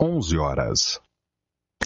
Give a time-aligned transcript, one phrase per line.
[0.00, 1.00] 11 horas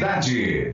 [0.00, 0.70] Cidade.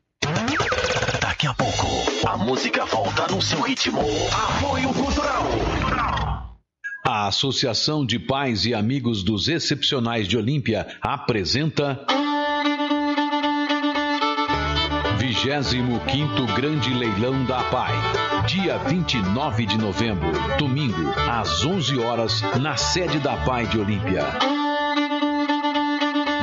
[1.21, 4.01] Daqui a pouco, a música volta no seu ritmo.
[4.33, 6.57] Apoio Cultural.
[7.05, 12.07] A Associação de Pais e Amigos dos Excepcionais de Olímpia apresenta.
[15.19, 17.95] 25 Grande Leilão da PAI.
[18.47, 24.56] Dia 29 de novembro, domingo, às 11 horas, na sede da PAI de Olímpia.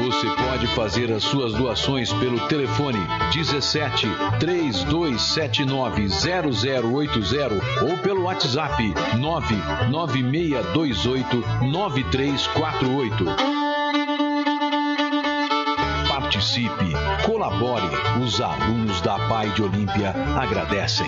[0.04, 3.00] Você pode fazer as suas doações pelo telefone
[3.34, 4.06] 17
[4.38, 13.26] 3279 0080 ou pelo WhatsApp 99628 9348.
[16.10, 16.92] Participe,
[17.26, 17.88] colabore.
[18.22, 21.08] Os alunos da Pai de Olímpia agradecem.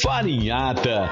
[0.00, 1.10] Farinhata.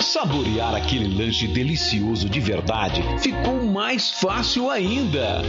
[0.00, 5.42] Saborear aquele lanche delicioso de verdade ficou mais fácil ainda.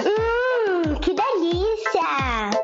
[0.00, 1.29] Hum, que delícia!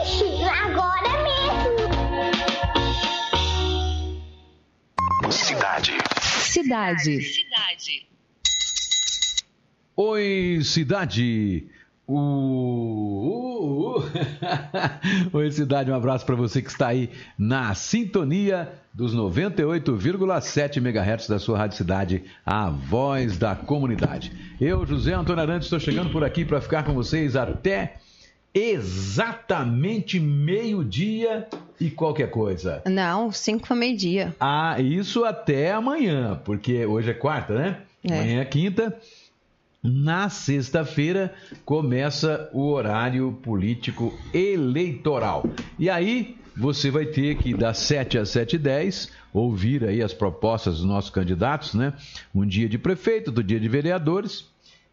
[0.00, 1.60] lanche agora mesmo.
[5.30, 5.92] Cidade.
[6.20, 7.18] Cidade.
[9.96, 11.66] Oi, cidade.
[12.08, 14.04] Uh, uh, uh.
[15.36, 15.90] Oi, cidade.
[15.90, 21.76] Um abraço para você que está aí na sintonia dos 98,7 MHz da sua Rádio
[21.76, 24.32] Cidade, a voz da comunidade.
[24.60, 27.98] Eu, José Antônio Arantes, estou chegando por aqui para ficar com vocês até
[28.54, 31.48] exatamente meio-dia
[31.80, 32.82] e qualquer coisa.
[32.86, 34.34] Não, 5 para meio-dia.
[34.40, 37.80] Ah, isso até amanhã, porque hoje é quarta, né?
[38.02, 38.12] É.
[38.12, 38.98] Amanhã é quinta.
[39.82, 41.32] Na sexta-feira
[41.64, 45.44] começa o horário político eleitoral.
[45.78, 50.12] E aí você vai ter que, das 7 às 7 e 10, ouvir aí as
[50.12, 51.94] propostas dos nossos candidatos, né?
[52.34, 54.44] Um dia de prefeito, outro dia de vereadores.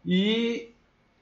[0.06, 0.68] E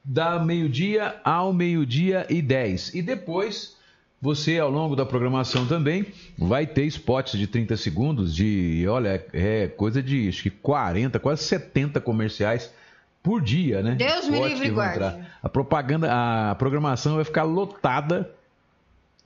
[0.07, 2.95] da meio-dia ao meio-dia e 10.
[2.95, 3.75] E depois,
[4.21, 6.05] você, ao longo da programação também,
[6.37, 11.43] vai ter spots de 30 segundos, de, olha, é coisa de acho que 40, quase
[11.43, 12.73] 70 comerciais
[13.21, 13.95] por dia, né?
[13.95, 14.95] Deus me Spots livre que e vão guarde.
[14.95, 15.37] entrar.
[15.43, 18.31] A propaganda, a programação vai ficar lotada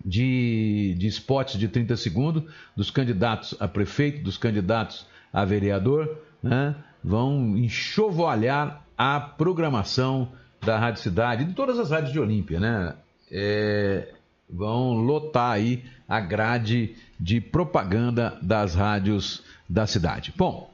[0.03, 2.43] de, de spots de 30 segundos
[2.75, 6.75] dos candidatos a prefeito, dos candidatos a vereador, né?
[7.03, 10.31] Vão enxovalhar a programação
[10.63, 12.93] da Rádio Cidade, de todas as rádios de Olímpia, né?
[13.31, 14.09] É,
[14.49, 20.33] vão lotar aí a grade de propaganda das rádios da cidade.
[20.35, 20.71] Bom,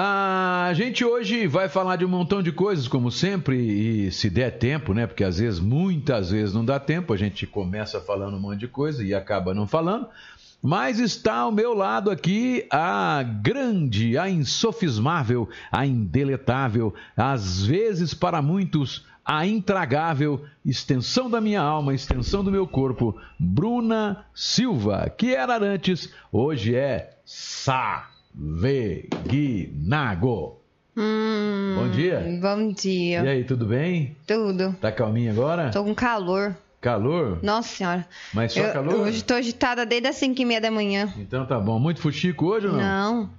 [0.00, 4.56] A gente hoje vai falar de um montão de coisas, como sempre, e se der
[4.56, 5.08] tempo, né?
[5.08, 8.68] Porque às vezes, muitas vezes não dá tempo, a gente começa falando um monte de
[8.68, 10.06] coisa e acaba não falando.
[10.62, 18.42] Mas está ao meu lado aqui a grande, a insofismável, a indeletável, às vezes para
[18.42, 25.62] muitos, a intragável extensão da minha alma, extensão do meu corpo, Bruna Silva, que era
[25.62, 28.18] antes, hoje é Savegnago.
[30.96, 32.26] Hum, Bom dia.
[32.40, 33.22] Bom dia.
[33.22, 34.16] E aí, tudo bem?
[34.26, 34.74] Tudo.
[34.80, 35.70] Tá calminha agora?
[35.70, 36.56] Tô com calor.
[36.80, 37.38] Calor?
[37.42, 38.06] Nossa senhora.
[38.32, 38.94] Mas só Eu- calor?
[39.00, 41.12] Hoje tô agitada desde as 5 e meia da manhã.
[41.18, 41.78] Então tá bom.
[41.78, 42.80] Muito fuxico hoje ou não?
[42.80, 43.30] Não.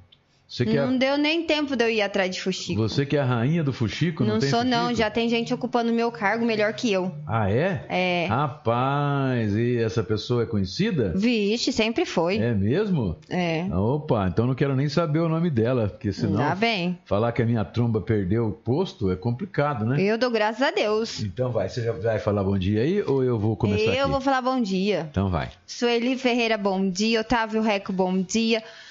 [0.49, 2.81] Você que é, Não deu nem tempo de eu ir atrás de fuxico.
[2.81, 4.23] você que é a rainha do fuxico?
[4.23, 4.79] Não, Não sou, não.
[4.87, 4.97] fuxico?
[4.97, 7.11] Já tem gente ocupando meu cargo melhor que eu.
[7.27, 7.85] Ah, é?
[7.87, 8.25] É.
[8.27, 11.13] Rapaz, e essa pessoa é conhecida?
[11.15, 12.37] Vixe, sempre foi.
[12.37, 13.15] É mesmo?
[13.29, 13.65] É.
[13.71, 16.97] Opa, então não quero nem saber o nome dela, porque senão Ainda bem.
[17.05, 20.01] falar que a minha tromba perdeu o posto é complicado, né?
[20.01, 21.19] Eu dou graças a Deus.
[21.21, 24.11] Então vai, você já vai falar bom dia aí ou eu vou começar eu aqui?
[24.11, 25.07] vou falar bom dia.
[25.11, 25.49] Então vai.
[25.67, 27.21] Sueli Ferreira, bom dia.
[27.21, 28.63] Otávio Reco, bom dia.
[28.65, 28.88] Ah,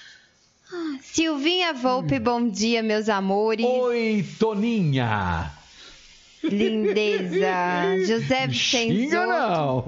[1.00, 3.64] Silvinha Volpe, bom dia, meus amores.
[3.64, 5.50] Oi, Toninha!
[6.44, 8.04] Lindeza.
[8.06, 9.16] José Vicenzo.
[9.16, 9.84] não!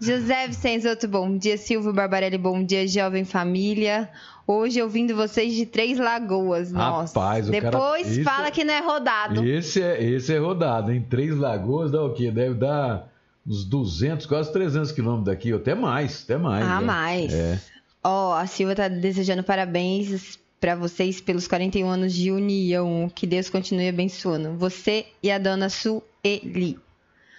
[0.00, 1.56] José Vicenzoto, bom dia.
[1.58, 2.86] Silvio Barbarelli, bom dia.
[2.86, 4.08] Jovem Família.
[4.46, 6.72] Hoje ouvindo vocês de Três Lagoas.
[6.72, 7.18] Nossa.
[7.18, 9.44] Rapaz, o cara- Depois Isso fala é- que não é rodado.
[9.46, 12.30] Esse é, esse é rodado, em Três Lagoas dá o quê?
[12.30, 13.08] Deve dar
[13.46, 16.64] uns 200, quase 300 quilômetros daqui, até mais, até mais.
[16.64, 16.86] Ah, né?
[16.86, 17.32] mais.
[17.34, 17.60] É.
[18.04, 23.10] Ó, a Silvia tá desejando parabéns pra vocês pelos 41 anos de união.
[23.14, 24.56] Que Deus continue abençoando.
[24.56, 26.78] Você e a dona Sueli.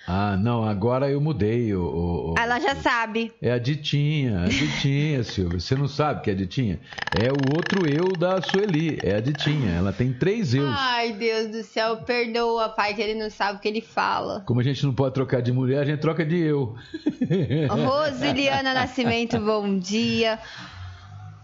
[0.05, 1.73] Ah, não, agora eu mudei.
[1.73, 3.31] O, o- o- Ela já sabe.
[3.41, 5.61] É a Ditinha, a Ditinha, Silvio.
[5.61, 6.79] Você não sabe que é a Ditinha?
[7.11, 9.71] É o outro eu da Sueli, é a Ditinha.
[9.71, 10.67] Ela tem três eus.
[10.77, 14.41] Ai, Deus do céu, perdoa, pai, que ele não sabe o que ele fala.
[14.45, 16.75] Como a gente não pode trocar de mulher, a gente troca de eu.
[17.69, 20.37] Rosiliana Nascimento, bom dia.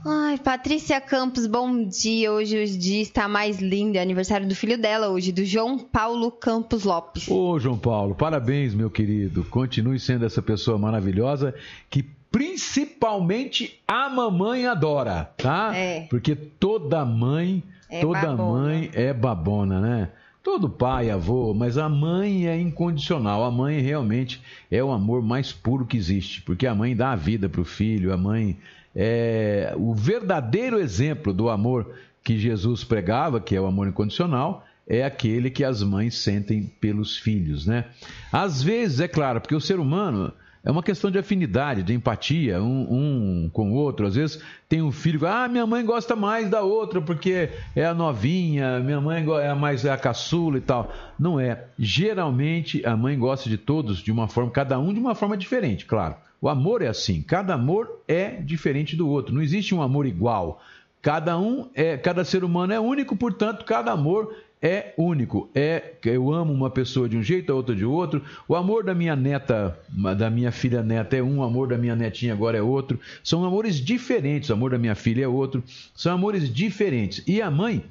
[0.05, 2.31] Ai, Patrícia Campos, bom dia.
[2.31, 3.97] Hoje o dia está mais lindo.
[3.97, 7.27] É aniversário do filho dela hoje, do João Paulo Campos Lopes.
[7.27, 9.43] Ô, João Paulo, parabéns, meu querido.
[9.45, 11.53] Continue sendo essa pessoa maravilhosa
[11.89, 15.75] que principalmente a mamãe adora, tá?
[15.75, 16.01] É.
[16.09, 18.51] Porque toda mãe, É toda babona.
[18.67, 20.09] mãe é babona, né?
[20.41, 23.43] Todo pai, avô, mas a mãe é incondicional.
[23.43, 24.41] A mãe realmente
[24.71, 28.13] é o amor mais puro que existe, porque a mãe dá a vida pro filho,
[28.13, 28.57] a mãe
[28.95, 31.93] é o verdadeiro exemplo do amor
[32.23, 37.17] que Jesus pregava, que é o amor incondicional, é aquele que as mães sentem pelos
[37.17, 37.85] filhos, né?
[38.31, 40.33] Às vezes, é claro, porque o ser humano
[40.63, 44.07] é uma questão de afinidade, de empatia, um, um com o outro.
[44.07, 47.93] Às vezes tem um filho, ah, minha mãe gosta mais da outra porque é a
[47.93, 50.93] novinha, minha mãe é mais é a caçula e tal.
[51.17, 51.65] Não é.
[51.77, 55.85] Geralmente a mãe gosta de todos de uma forma, cada um de uma forma diferente,
[55.85, 56.15] claro.
[56.41, 59.33] O amor é assim, cada amor é diferente do outro.
[59.33, 60.61] Não existe um amor igual.
[61.01, 65.49] Cada um é, cada ser humano é único, portanto, cada amor é único.
[65.55, 68.21] É, eu amo uma pessoa de um jeito, a outra de outro.
[68.47, 69.77] O amor da minha neta,
[70.17, 72.99] da minha filha neta é um, o amor da minha netinha agora é outro.
[73.23, 74.49] São amores diferentes.
[74.49, 75.63] O amor da minha filha é outro.
[75.95, 77.23] São amores diferentes.
[77.25, 77.83] E a mãe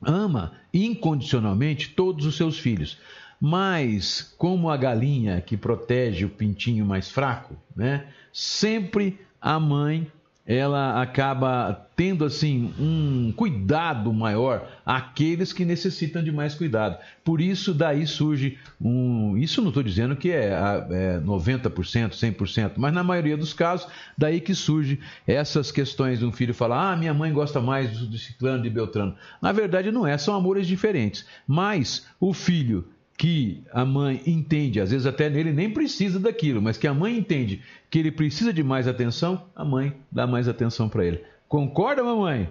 [0.00, 2.96] ama incondicionalmente todos os seus filhos.
[3.40, 8.06] Mas, como a galinha que protege o pintinho mais fraco, né?
[8.32, 10.06] Sempre a mãe
[10.46, 16.98] ela acaba tendo assim um cuidado maior àqueles que necessitam de mais cuidado.
[17.22, 20.48] Por isso daí surge um, isso não estou dizendo que é,
[20.90, 23.86] é 90%, 100%, mas na maioria dos casos
[24.18, 28.18] daí que surge essas questões de um filho falar: "Ah, minha mãe gosta mais do,
[28.18, 29.14] ciclano de Beltrano".
[29.40, 31.24] Na verdade não é, são amores diferentes.
[31.46, 32.88] Mas o filho
[33.20, 37.18] que a mãe entende, às vezes até nele nem precisa daquilo, mas que a mãe
[37.18, 41.22] entende que ele precisa de mais atenção, a mãe dá mais atenção para ele.
[41.46, 42.50] Concorda, mamãe?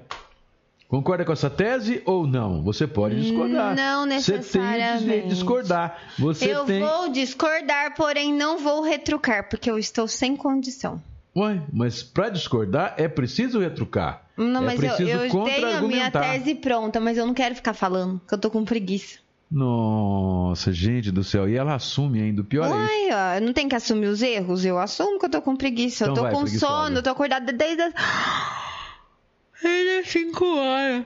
[0.88, 2.62] Concorda com essa tese ou não?
[2.62, 3.76] Você pode discordar.
[3.76, 5.22] Não Você tem necessariamente.
[5.24, 5.98] de discordar.
[6.20, 6.82] Você eu tem.
[6.82, 11.02] vou discordar, porém não vou retrucar, porque eu estou sem condição.
[11.36, 14.24] Ué, mas para discordar é preciso retrucar.
[14.38, 17.74] Não, é mas eu, eu tenho a minha tese pronta, mas eu não quero ficar
[17.74, 19.18] falando, que eu tô com preguiça.
[19.52, 21.50] Nossa, gente do céu.
[21.50, 22.42] E ela assume ainda.
[22.42, 23.16] O pior é isso.
[23.16, 24.64] Ó, não tem que assumir os erros?
[24.64, 26.04] Eu assumo que eu tô com preguiça.
[26.04, 27.94] Então eu tô vai, com sono, eu tô acordada desde as.
[29.62, 31.06] Desde as 5 horas.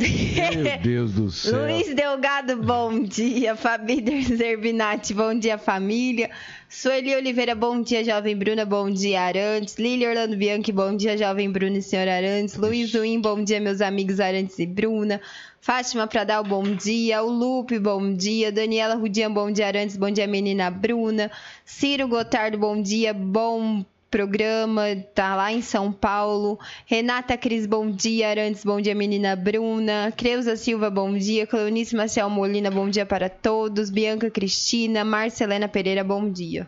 [0.00, 1.60] Meu Deus do céu.
[1.60, 3.54] Luiz Delgado, bom dia.
[3.54, 6.30] Fabi Zerbinati, bom dia, família.
[6.70, 9.76] Sueli Oliveira, bom dia, jovem Bruna, bom dia, Arantes.
[9.76, 12.56] Lili Orlando Bianchi, bom dia, jovem Bruna e senhor Arantes.
[12.56, 15.20] Luiz Win, bom dia, meus amigos Arantes e Bruna.
[15.60, 17.22] Fátima Pradal, bom dia.
[17.22, 18.50] O Lupe, bom dia.
[18.50, 21.30] Daniela Rudian, bom dia, Arantes, bom dia, menina Bruna.
[21.66, 24.82] Ciro Gotardo, bom dia, bom programa,
[25.14, 26.58] tá lá em São Paulo.
[26.86, 28.28] Renata Cris, bom dia.
[28.28, 30.12] Arantes, bom dia, menina Bruna.
[30.16, 31.46] Creuza Silva, bom dia.
[31.46, 33.88] Cleonice Marcel Molina, bom dia para todos.
[33.88, 36.66] Bianca Cristina, Marcelena Pereira, bom dia.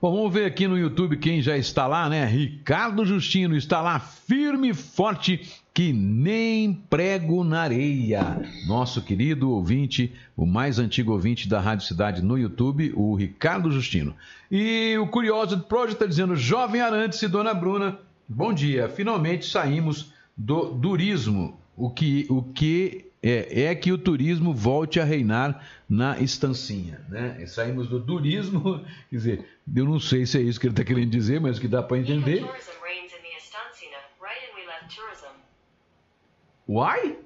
[0.00, 2.26] Bom, vamos ver aqui no YouTube quem já está lá, né?
[2.26, 5.40] Ricardo Justino está lá firme e forte
[5.72, 8.42] que nem prego na areia.
[8.66, 14.14] Nosso querido ouvinte, o mais antigo ouvinte da Rádio Cidade no YouTube, o Ricardo Justino.
[14.50, 17.98] E o Curioso Project está dizendo: Jovem Arantes e Dona Bruna,
[18.28, 18.88] bom dia.
[18.88, 21.58] Finalmente saímos do durismo.
[21.76, 27.00] O que, o que é, é que o turismo volte a reinar na estancinha.
[27.08, 27.46] Né?
[27.46, 31.10] Saímos do durismo, quer dizer, eu não sei se é isso que ele está querendo
[31.10, 32.44] dizer, mas que dá para entender.
[36.68, 37.18] Why?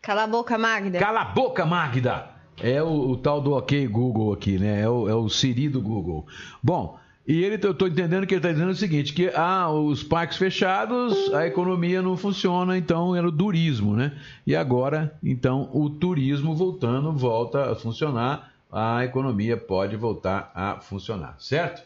[0.00, 0.98] Cala a boca, Magda.
[0.98, 2.30] Cala a boca, Magda!
[2.60, 4.82] É o, o tal do OK Google aqui, né?
[4.82, 6.26] É o, é o Siri do Google.
[6.62, 6.98] Bom,
[7.28, 10.38] e ele, eu estou entendendo que ele está dizendo o seguinte, que ah, os parques
[10.38, 14.18] fechados, a economia não funciona, então era o turismo, né?
[14.46, 21.36] E agora, então, o turismo voltando, volta a funcionar, a economia pode voltar a funcionar,
[21.38, 21.82] certo?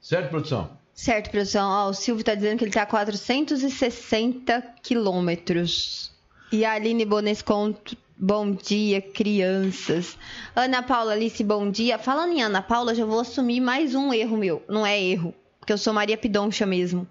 [0.00, 0.70] Certo, produção?
[0.94, 1.68] Certo, produção.
[1.68, 6.10] Ó, o Silvio está dizendo que ele está a 460 quilômetros.
[6.50, 10.16] E a Aline Bonesconto, bom dia, crianças.
[10.54, 11.98] Ana Paula Alice, bom dia.
[11.98, 14.62] Falando em Ana Paula, já vou assumir mais um erro meu.
[14.68, 17.06] Não é erro, porque eu sou Maria Pidoncha mesmo.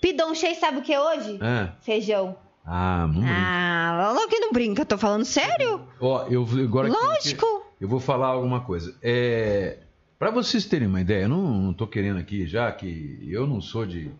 [0.00, 1.38] Pidonchei, sabe o que é hoje?
[1.42, 1.70] É.
[1.80, 2.36] Feijão.
[2.64, 3.26] Ah, brinca.
[3.30, 5.80] Ah, logo que não brinca, tô falando sério?
[6.00, 7.46] Ó, eu agora Lógico.
[7.80, 8.94] Eu vou falar alguma coisa.
[9.02, 9.78] É,
[10.18, 13.60] para vocês terem uma ideia, eu não, não tô querendo aqui já que eu não
[13.60, 14.10] sou de,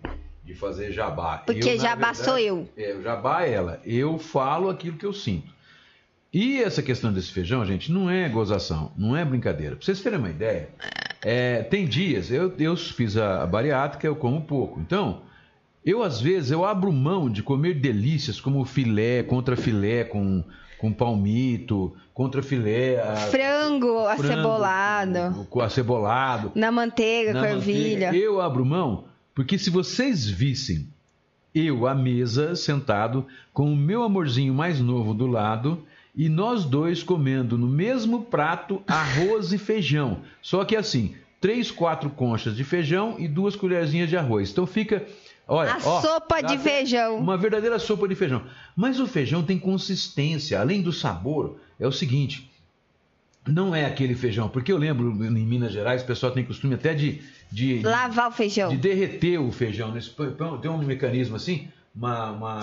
[0.45, 1.39] de fazer jabá.
[1.39, 2.69] Porque Eu, jabá verdade, sou eu.
[2.77, 3.81] É, o jabá é ela.
[3.85, 5.58] Eu falo aquilo que eu sinto.
[6.33, 9.77] E essa questão desse feijão, gente, não é gozação, não é brincadeira.
[9.77, 10.69] Pra vocês terem uma ideia,
[11.23, 14.79] é, tem dias, eu, eu fiz a, bariátrica, eu como pouco.
[14.79, 15.23] Então,
[15.85, 20.45] eu às vezes eu abro mão de comer delícias como filé, contra filé com,
[20.77, 23.01] com palmito, contra filé.
[23.01, 25.47] a- Frango, frango acebolado.
[25.49, 26.53] Com acebolado.
[26.55, 28.15] Na manteiga, na com ervilha.
[28.15, 29.05] Eu abro mão,
[29.35, 30.87] porque se vocês vissem
[31.55, 35.83] eu à mesa, sentado, com o meu amorzinho mais novo do lado,
[36.19, 40.21] e nós dois comendo no mesmo prato arroz e feijão.
[40.43, 44.51] Só que assim, três, quatro conchas de feijão e duas colherzinhas de arroz.
[44.51, 45.07] Então fica.
[45.47, 47.17] Olha, A ó, sopa de feijão.
[47.17, 48.43] Uma verdadeira sopa de feijão.
[48.77, 52.51] Mas o feijão tem consistência, além do sabor, é o seguinte.
[53.47, 56.93] Não é aquele feijão, porque eu lembro em Minas Gerais, o pessoal tem costume até
[56.93, 58.69] de, de, Lavar o feijão.
[58.69, 59.91] de derreter o feijão.
[59.91, 60.11] Nesse-
[60.61, 62.61] Tem um mecanismo assim, uma, uma-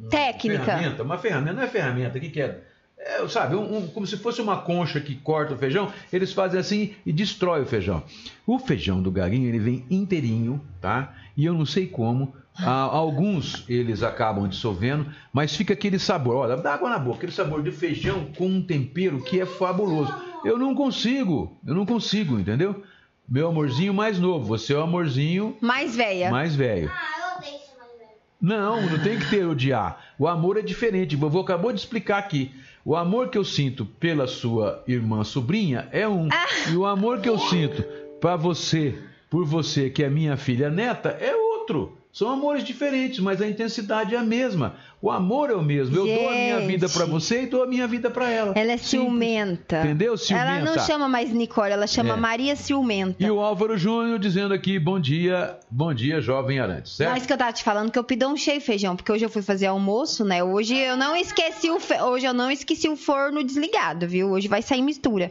[0.00, 0.64] uma Técnica.
[0.64, 2.60] ferramenta, uma ferramenta, não é ferramenta, o que, que é?
[3.02, 6.60] É, sabe, um- um- como se fosse uma concha que corta o feijão, eles fazem
[6.60, 8.02] assim e destrói o feijão.
[8.46, 11.14] O feijão do gaguinho, ele vem inteirinho, tá?
[11.34, 16.56] E eu não sei como, a- alguns eles acabam dissolvendo, mas fica aquele sabor, olha,
[16.58, 20.14] dá água na boca, aquele sabor de feijão com um tempero que é fabuloso.
[20.44, 22.82] Eu não consigo, eu não consigo, entendeu?
[23.26, 26.30] Meu amorzinho mais novo, você é o amorzinho Mais velha.
[26.30, 26.90] mais velho.
[26.92, 28.10] Ah, eu odeio ser mais velho.
[28.42, 29.98] Não, não tem que ter odiar.
[30.18, 31.14] O amor é diferente.
[31.14, 32.50] O vovô acabou de explicar aqui.
[32.84, 36.28] O amor que eu sinto pela sua irmã sobrinha é um.
[36.70, 37.82] E o amor que eu sinto
[38.20, 41.49] para você, por você, que é minha filha neta, é outro.
[42.12, 44.74] São amores diferentes, mas a intensidade é a mesma.
[45.00, 45.94] O amor é o mesmo.
[45.96, 46.66] Eu dou a minha Gente.
[46.66, 48.52] vida para você e dou a minha vida para ela.
[48.56, 48.88] Ela é Simples.
[48.90, 49.78] ciumenta.
[49.80, 50.14] Entendeu?
[50.30, 50.80] Ela não Ciumenta.
[50.80, 52.16] chama mais Nicole, ela chama É.
[52.16, 53.22] Maria Ciumenta.
[53.22, 57.12] E o Álvaro Júnior dizendo aqui, bom dia, bom dia, jovem Arantes, certo?
[57.12, 59.40] Mas que eu tava te falando que eu pidão cheio feijão, porque hoje eu fui
[59.42, 60.42] fazer almoço, né?
[60.42, 61.94] Hoje eu não esqueci o fe...
[62.02, 64.30] hoje eu não esqueci o forno desligado, viu?
[64.30, 65.30] Hoje vai sair mistura.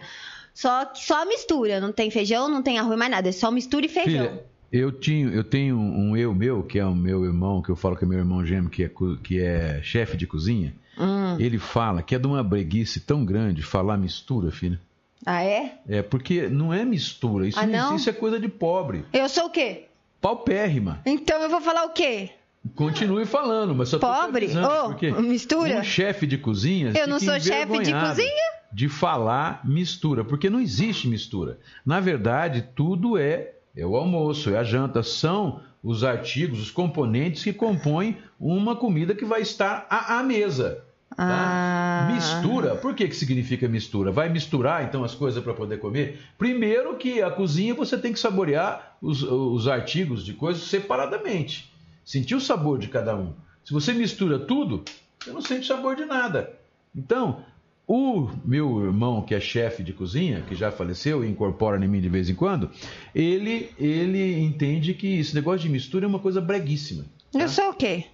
[0.54, 3.90] Só só mistura, não tem feijão, não tem arroz mais nada, é só mistura e
[3.90, 4.28] feijão.
[4.28, 7.76] Filha, eu, tinha, eu tenho um eu meu, que é o meu irmão, que eu
[7.76, 8.92] falo que é meu irmão gêmeo, que é,
[9.24, 10.74] que é chefe de cozinha.
[10.98, 11.38] Hum.
[11.40, 14.80] Ele fala que é de uma breguice tão grande falar mistura, filha.
[15.26, 15.80] Ah, é?
[15.88, 17.96] É, porque não é mistura, isso, Ah, não?
[17.96, 19.06] isso é coisa de pobre.
[19.14, 19.86] Eu sou o quê?
[20.22, 21.02] Paupérrima.
[21.06, 22.32] Então eu vou falar o quê?
[22.76, 24.50] Continue falando, mas só Pobre?
[24.86, 25.80] porque mistura?
[25.80, 26.92] Um chefe de cozinha.
[26.96, 28.50] Eu não sou chefe de cozinha?
[28.72, 31.58] De falar mistura, porque não existe mistura.
[31.86, 37.44] Na verdade, tudo é é o almoço, é a janta, são os artigos, os componentes
[37.44, 40.84] que compõem uma comida que vai estar à, à mesa.
[41.16, 42.08] Tá?
[42.08, 42.12] Ah.
[42.14, 44.12] Mistura, por que, que significa mistura?
[44.12, 46.20] Vai misturar então as coisas para poder comer?
[46.38, 51.74] Primeiro que a cozinha você tem que saborear os, os artigos de coisas separadamente.
[52.06, 53.34] Sentir o sabor de cada um.
[53.64, 54.84] Se você mistura tudo,
[55.20, 56.54] você não sente sabor de nada.
[56.96, 57.44] Então,
[57.92, 62.00] o meu irmão, que é chefe de cozinha, que já faleceu e incorpora em mim
[62.00, 62.70] de vez em quando,
[63.16, 67.04] ele, ele entende que esse negócio de mistura é uma coisa breguíssima.
[67.34, 68.06] Eu sou o quê?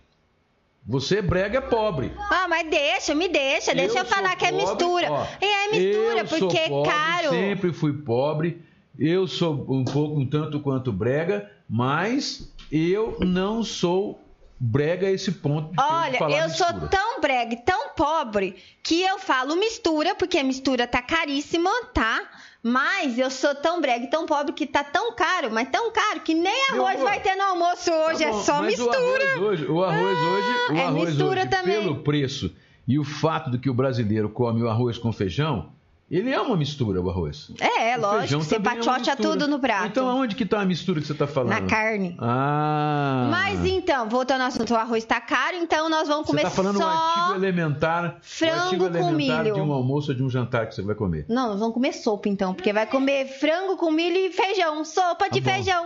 [0.86, 2.14] Você brega é pobre.
[2.32, 5.12] Ah, mas deixa, me deixa, deixa eu, sou falar que é pobre, mistura.
[5.12, 7.30] ó, e é mistura, eu sou porque é caro.
[7.32, 8.62] Sempre fui pobre.
[8.98, 14.22] Eu sou um pouco, um tanto quanto brega, mas eu não sou
[14.58, 16.88] brega a esse ponto de Olha, eu sou mistura.
[16.88, 22.22] tão brega, e tão pobre, que eu falo mistura, porque a mistura tá caríssima, tá?
[22.62, 26.20] Mas eu sou tão brega e tão pobre que tá tão caro, mas tão caro
[26.20, 28.78] que nem Meu arroz amor, vai ter no almoço hoje, Tá é bom, só mas
[28.78, 29.00] mistura.
[29.00, 31.82] O arroz hoje, o arroz hoje, o é arroz mistura hoje, também.
[31.82, 32.56] pelo preço
[32.88, 35.74] e o fato de que o brasileiro come o arroz com feijão,
[36.10, 37.50] ele é uma mistura, o arroz.
[37.60, 39.16] É, O lógico, você também é mistura.
[39.16, 39.88] tudo no prato.
[39.88, 41.50] Então aonde que tá a mistura que você tá falando?
[41.50, 42.16] Na carne.
[42.20, 43.28] Ah.
[43.32, 46.50] Mas então, voltando ao assunto, o arroz tá caro, então nós vamos Você comer tá
[46.52, 46.88] falando um só...
[46.88, 49.56] artigo elementar, frango um artigo com elementar milho.
[49.56, 51.26] de um almoço ou de um jantar que você vai comer.
[51.28, 54.86] Não, nós vamos comer sopa então, porque vai comer frango com milho e feijão.
[54.86, 55.86] Sopa de Tá feijão.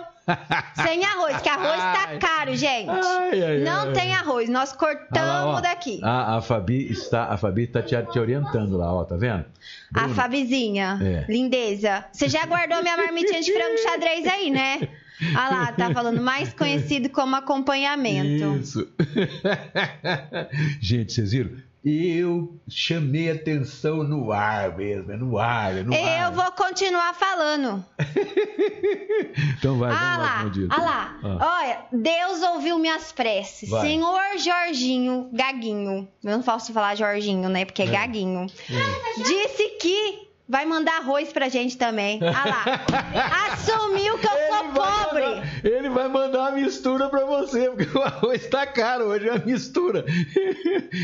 [0.84, 2.90] Sem arroz, que arroz tá caro, gente.
[2.90, 3.94] Ai, ai, Não ai.
[3.94, 6.00] tem arroz, nós cortamos lá, daqui.
[6.04, 9.46] A, a Fabi está, a Fabi está te, te orientando lá, ó, tá vendo?
[9.94, 11.32] A Bruno, Fabizinha, É.
[11.32, 12.06] lindeza.
[12.12, 14.88] Você já guardou minha marmitinha de frango xadrez aí, né?
[15.36, 18.56] Ah lá, tá falando mais conhecido como acompanhamento.
[18.62, 18.88] Isso.
[20.80, 21.52] Gente, vocês viram?
[21.84, 26.26] Eu chamei atenção no ar mesmo, é no ar, é no ar.
[26.26, 27.84] Eu vou continuar falando.
[29.58, 31.20] Então vai, Ah vamos lá, lá, ah lá.
[31.24, 31.60] Ah.
[31.60, 33.70] Olha, Deus ouviu minhas preces.
[33.70, 33.88] Vai.
[33.88, 36.08] Senhor Jorginho Gaguinho.
[36.24, 37.66] Eu não posso falar Jorginho, né?
[37.66, 38.48] Porque é, Gaguinho.
[39.18, 42.20] Disse que vai mandar arroz pra gente também.
[42.24, 43.54] Ah lá.
[43.54, 45.26] Assumiu que eu sou Ele vai pobre.
[45.26, 49.32] mandar- ele vai mandar uma mistura pra você, porque o arroz tá caro hoje, é
[49.34, 50.04] uma mistura.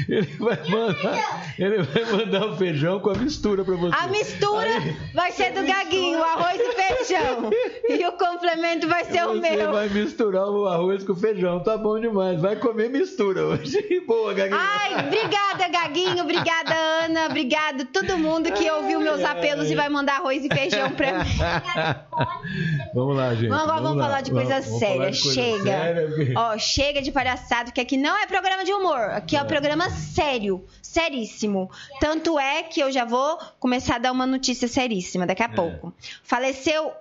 [0.10, 3.96] Ele vai mandar, ele vai mandar o feijão com a mistura pra você.
[3.96, 4.70] A mistura
[5.14, 7.50] vai ser do Gaguinho, arroz e feijão.
[7.90, 9.72] E o complemento vai ser o Você meu.
[9.72, 12.42] vai misturar o arroz com o feijão, tá bom demais.
[12.42, 13.78] Vai comer mistura hoje.
[14.08, 14.60] Boa, Gaguinho.
[14.60, 16.24] Ai, obrigada, Gaguinho.
[16.24, 16.74] Obrigada,
[17.06, 17.26] Ana.
[17.28, 21.30] Obrigado todo mundo que ouviu meus apelos e vai mandar arroz e feijão pra mim.
[22.94, 23.50] Vamos lá, gente.
[23.50, 24.96] Vamos, agora vamos falar de coisa Vamos- vamos séria.
[24.98, 25.64] falar de coisa chega.
[25.64, 29.00] séria, porque- Ó, chega de palhaçada, que aqui não é programa de humor.
[29.12, 30.64] Aqui é um programa sério.
[30.82, 31.70] Seríssimo.
[32.00, 35.94] Tanto é que eu já vou começar a dar uma notícia seríssima daqui a pouco.
[36.24, 36.92] Faleceu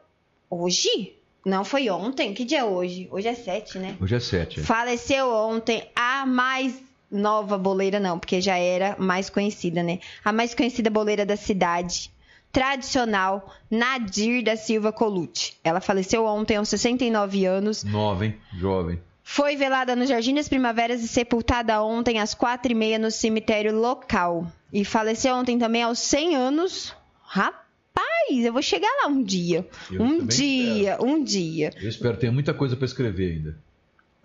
[0.50, 1.14] hoje?
[1.44, 2.32] Não foi ontem?
[2.34, 3.06] Que dia é hoje?
[3.10, 3.96] Hoje é sete, né?
[4.00, 4.60] Hoje é sete.
[4.60, 6.74] Faleceu ontem a mais
[7.10, 10.00] nova boleira, não, porque já era mais conhecida, né?
[10.24, 12.10] A mais conhecida boleira da cidade,
[12.54, 15.54] tradicional, Nadir da Silva Colucci.
[15.64, 18.36] Ela faleceu ontem aos 69 anos, Nova, hein?
[18.56, 19.00] Jovem.
[19.24, 23.76] foi velada no Jardim das Primaveras e sepultada ontem às quatro e meia no cemitério
[23.76, 24.46] local.
[24.72, 26.94] E faleceu ontem também aos 100 anos.
[27.24, 29.68] Rapaz, eu vou chegar lá um dia.
[29.90, 31.72] Eu um dia, um dia.
[31.80, 33.58] Eu espero ter muita coisa pra escrever ainda.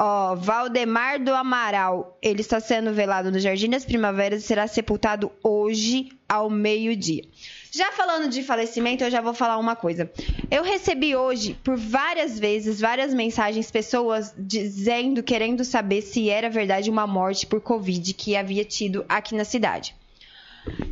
[0.02, 5.30] Ó, Valdemar do Amaral, ele está sendo velado no Jardim das Primaveras e será sepultado
[5.44, 7.26] hoje ao meio-dia.
[7.70, 10.10] Já falando de falecimento, eu já vou falar uma coisa.
[10.50, 16.90] Eu recebi hoje, por várias vezes, várias mensagens, pessoas dizendo, querendo saber se era verdade
[16.90, 19.94] uma morte por Covid que havia tido aqui na cidade.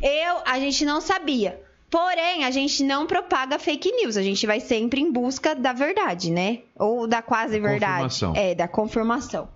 [0.02, 1.58] Eu, a gente não sabia.
[1.90, 4.16] Porém, a gente não propaga fake news.
[4.16, 6.60] A gente vai sempre em busca da verdade, né?
[6.76, 8.02] Ou da quase verdade.
[8.02, 8.32] confirmação.
[8.36, 9.48] É, da confirmação.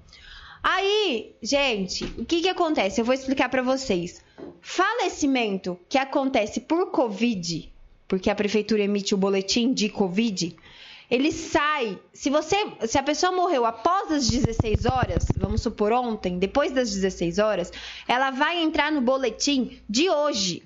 [0.62, 3.01] Aí, gente, o que que acontece?
[3.01, 4.23] Eu vou explicar pra vocês.
[4.61, 7.71] Falecimento que acontece por Covid,
[8.07, 10.57] porque a prefeitura emite o boletim de Covid,
[11.11, 11.99] ele sai.
[12.12, 16.90] Se você, se a pessoa morreu após as 16 horas, vamos supor ontem, depois das
[16.92, 17.73] 16 horas,
[18.07, 20.62] ela vai entrar no boletim de hoje,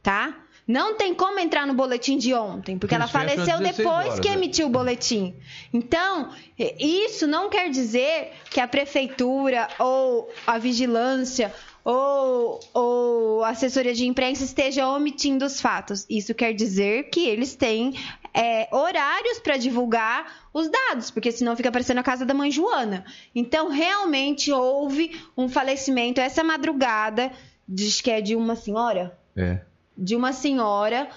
[0.00, 0.45] tá?
[0.66, 4.20] Não tem como entrar no boletim de ontem, porque Eles ela faleceu 16 depois horas,
[4.20, 4.34] que né?
[4.34, 5.36] emitiu o boletim.
[5.72, 6.30] Então,
[6.78, 14.06] isso não quer dizer que a prefeitura ou a vigilância ou, ou a assessoria de
[14.06, 16.04] imprensa esteja omitindo os fatos.
[16.10, 17.94] Isso quer dizer que eles têm
[18.34, 23.04] é, horários para divulgar os dados, porque senão fica parecendo a casa da mãe Joana.
[23.32, 27.30] Então, realmente houve um falecimento essa madrugada,
[27.68, 29.60] diz que é de uma senhora É.
[29.96, 31.08] de uma senhora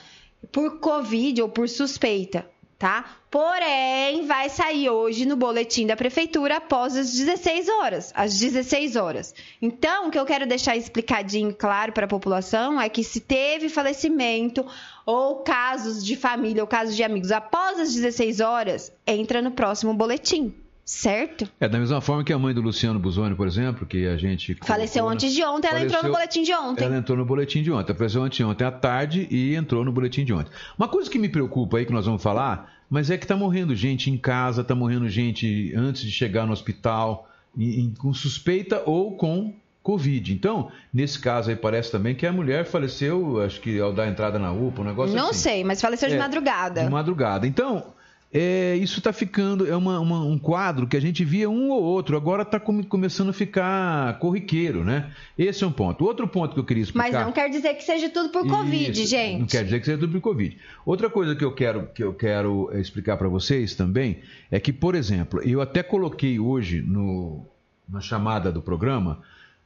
[0.51, 2.45] por Covid ou por suspeita.
[2.79, 3.17] tá?
[3.29, 9.35] Porém, vai sair hoje no boletim da prefeitura após as 16 horas, às 16 horas.
[9.61, 13.67] Então, o que eu quero deixar explicadinho claro para a população é que se teve
[13.67, 14.65] falecimento
[15.05, 19.93] ou casos de família ou casos de amigos após as 16 horas, entra no próximo
[19.93, 20.55] boletim.
[20.91, 21.47] Certo?
[21.59, 24.57] É, da mesma forma que a mãe do Luciano Buzoni, por exemplo, que a gente.
[24.63, 26.83] Faleceu antes de ontem, ela faleceu, entrou no boletim de ontem.
[26.83, 27.91] Ela entrou no boletim de ontem.
[27.91, 30.49] Apareceu ontem, ontem à tarde e entrou no boletim de ontem.
[30.75, 33.75] Uma coisa que me preocupa aí, que nós vamos falar, mas é que tá morrendo
[33.75, 38.81] gente em casa, tá morrendo gente antes de chegar no hospital, em- em- com suspeita
[38.83, 40.33] ou com Covid.
[40.33, 44.39] Então, nesse caso aí, parece também que a mulher faleceu, acho que ao dar entrada
[44.39, 45.39] na UPA, um negócio Não assim.
[45.39, 46.83] sei, mas faleceu de É, madrugada.
[46.83, 47.45] De madrugada.
[47.45, 47.93] Então,
[48.31, 51.81] é, isso está ficando, é uma- uma- um quadro que a gente via um ou
[51.81, 55.11] outro, agora está começando a ficar corriqueiro, né?
[55.37, 56.05] Esse é um ponto.
[56.05, 57.11] Outro ponto que eu queria explicar.
[57.11, 59.39] Mas não quer dizer que seja tudo por Covid, Isso, gente.
[59.39, 60.57] Não quer dizer que seja tudo por Covid.
[60.85, 64.19] Outra coisa que eu quero, que eu quero eh, explicar para vocês também
[64.51, 67.43] é que, por exemplo, eu até coloquei hoje no,
[67.89, 69.21] na chamada do programa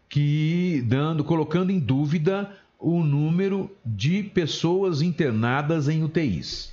[0.07, 6.72] que dando, colocando em dúvida o número de pessoas internadas em UTIs.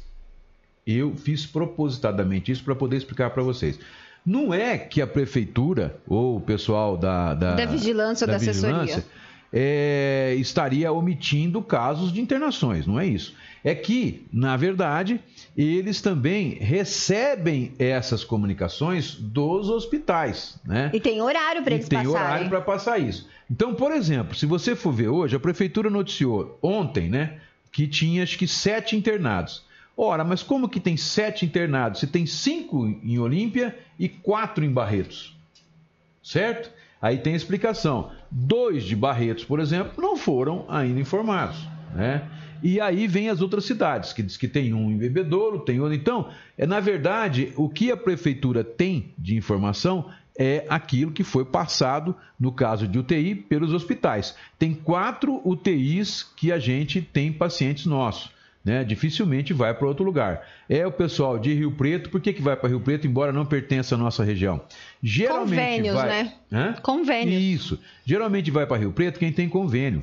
[0.93, 3.79] Eu fiz propositadamente isso para poder explicar para vocês.
[4.25, 9.05] Não é que a prefeitura ou o pessoal da, da, Da vigilância ou da assessoria.
[9.53, 13.35] é, estaria omitindo casos de internações, não é isso.
[13.65, 15.21] É que, na verdade,
[15.57, 20.91] eles também recebem essas comunicações dos hospitais, né?
[20.95, 22.25] E tem horário para E eles tem passarem.
[22.27, 23.29] horário para passar isso.
[23.51, 27.39] Então, por exemplo, se você for ver hoje, a prefeitura noticiou ontem, né,
[27.73, 29.65] que tinha acho que sete internados.
[29.97, 32.01] Ora, mas como que tem sete internados?
[32.01, 35.37] Se tem cinco em Olímpia e quatro em Barretos,
[36.23, 36.71] certo?
[37.01, 38.11] Aí tem a explicação.
[38.31, 41.59] Dois de Barretos, por exemplo, não foram ainda informados,
[41.95, 42.29] né?
[42.63, 45.95] E aí vem as outras cidades, que diz que tem um em Bebedouro, tem outro.
[45.95, 51.45] Então, é na verdade, o que a prefeitura tem de informação é aquilo que foi
[51.45, 54.37] passado, no caso de UTI, pelos hospitais.
[54.59, 58.31] Tem quatro UTIs que a gente tem pacientes nossos.
[58.65, 58.85] Né?
[58.85, 60.47] Dificilmente vai para outro lugar.
[60.69, 63.47] É o pessoal de Rio Preto, por que, que vai para Rio Preto, embora não
[63.47, 64.61] pertença à nossa região?
[65.03, 66.09] Geralmente Convênios, vai...
[66.09, 66.35] né?
[66.53, 66.75] Hã?
[66.83, 67.43] Convênios.
[67.43, 67.81] Isso.
[68.05, 70.03] Geralmente vai para Rio Preto quem tem convênio.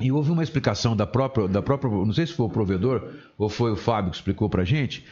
[0.00, 3.48] E houve uma explicação da própria, da própria, não sei se foi o provedor ou
[3.48, 5.04] foi o Fábio que explicou para gente,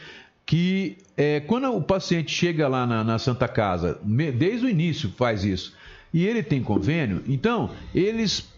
[0.45, 3.99] que é, quando o paciente chega lá na, na Santa Casa,
[4.35, 5.75] desde o início faz isso,
[6.13, 8.49] e ele tem convênio, então eles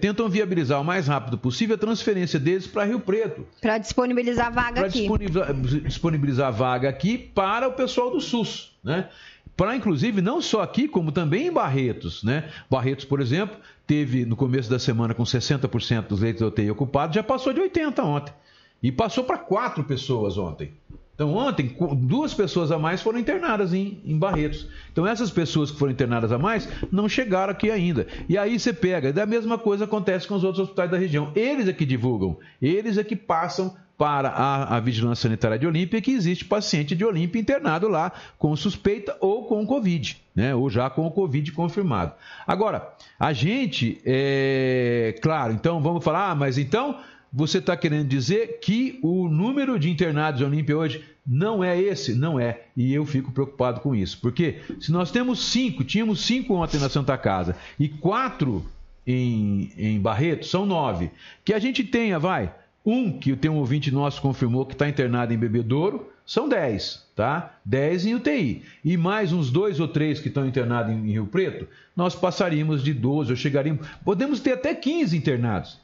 [0.00, 4.74] tentam viabilizar o mais rápido possível a transferência deles para Rio Preto Para disponibilizar vaga
[4.74, 5.00] para aqui.
[5.00, 9.08] disponibilizar, disponibilizar vaga aqui para o pessoal do SUS, né?
[9.56, 12.48] Para inclusive não só aqui, como também em Barretos, né?
[12.70, 17.16] Barretos, por exemplo, teve no começo da semana com 60% dos leitos de UTI ocupados,
[17.16, 18.32] já passou de 80 ontem.
[18.80, 20.72] E passou para quatro pessoas ontem.
[21.18, 24.68] Então, ontem, duas pessoas a mais foram internadas em, em Barretos.
[24.92, 28.06] Então, essas pessoas que foram internadas a mais não chegaram aqui ainda.
[28.28, 31.32] E aí você pega, da mesma coisa acontece com os outros hospitais da região.
[31.34, 36.00] Eles é que divulgam, eles é que passam para a, a Vigilância Sanitária de Olímpia
[36.00, 40.54] que existe paciente de Olímpia internado lá com suspeita ou com Covid, né?
[40.54, 42.12] Ou já com o Covid confirmado.
[42.46, 47.00] Agora, a gente, é claro, então vamos falar, ah, mas então
[47.32, 52.14] você está querendo dizer que o número de internados de Olímpia hoje não é esse?
[52.14, 52.62] Não é.
[52.76, 54.18] E eu fico preocupado com isso.
[54.20, 58.64] Porque se nós temos cinco, tínhamos cinco ontem na Santa Casa e quatro
[59.06, 61.10] em, em Barreto, são nove.
[61.44, 62.52] Que a gente tenha, vai,
[62.84, 67.54] um que tem um ouvinte nosso confirmou que está internado em Bebedouro, são dez, tá?
[67.64, 68.62] Dez em UTI.
[68.84, 72.92] E mais uns dois ou três que estão internados em Rio Preto, nós passaríamos de
[72.92, 73.86] 12, ou chegaríamos.
[74.04, 75.78] Podemos ter até 15 internados.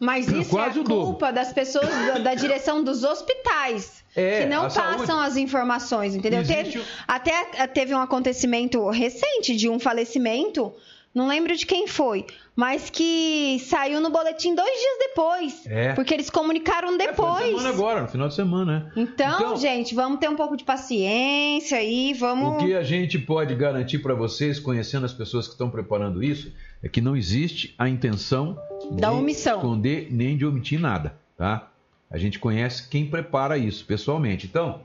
[0.00, 0.94] Mas isso é dobro.
[1.04, 4.00] culpa das pessoas da, da direção dos hospitais.
[4.16, 5.26] É, que não passam saúde.
[5.28, 6.44] as informações, entendeu?
[6.44, 10.72] Teve- o- até teve um acontecimento recente de um falecimento,
[11.14, 15.66] não lembro de quem foi, mas que saiu no boletim dois dias depois.
[15.66, 15.92] É.
[15.94, 17.46] Porque eles comunicaram É, depois.
[17.46, 19.02] semana agora, no final de semana, né?
[19.02, 22.62] Então, gente, vamos ter um pouco de paciência aí, vamos.
[22.62, 26.52] O que a gente pode garantir para vocês, conhecendo as pessoas que estão preparando isso,
[26.82, 28.56] é que não existe a intenção
[28.92, 29.56] Da de omissão.
[29.56, 31.68] esconder nem de omitir nada, tá?
[32.10, 34.46] A gente conhece quem prepara isso pessoalmente.
[34.46, 34.80] Então,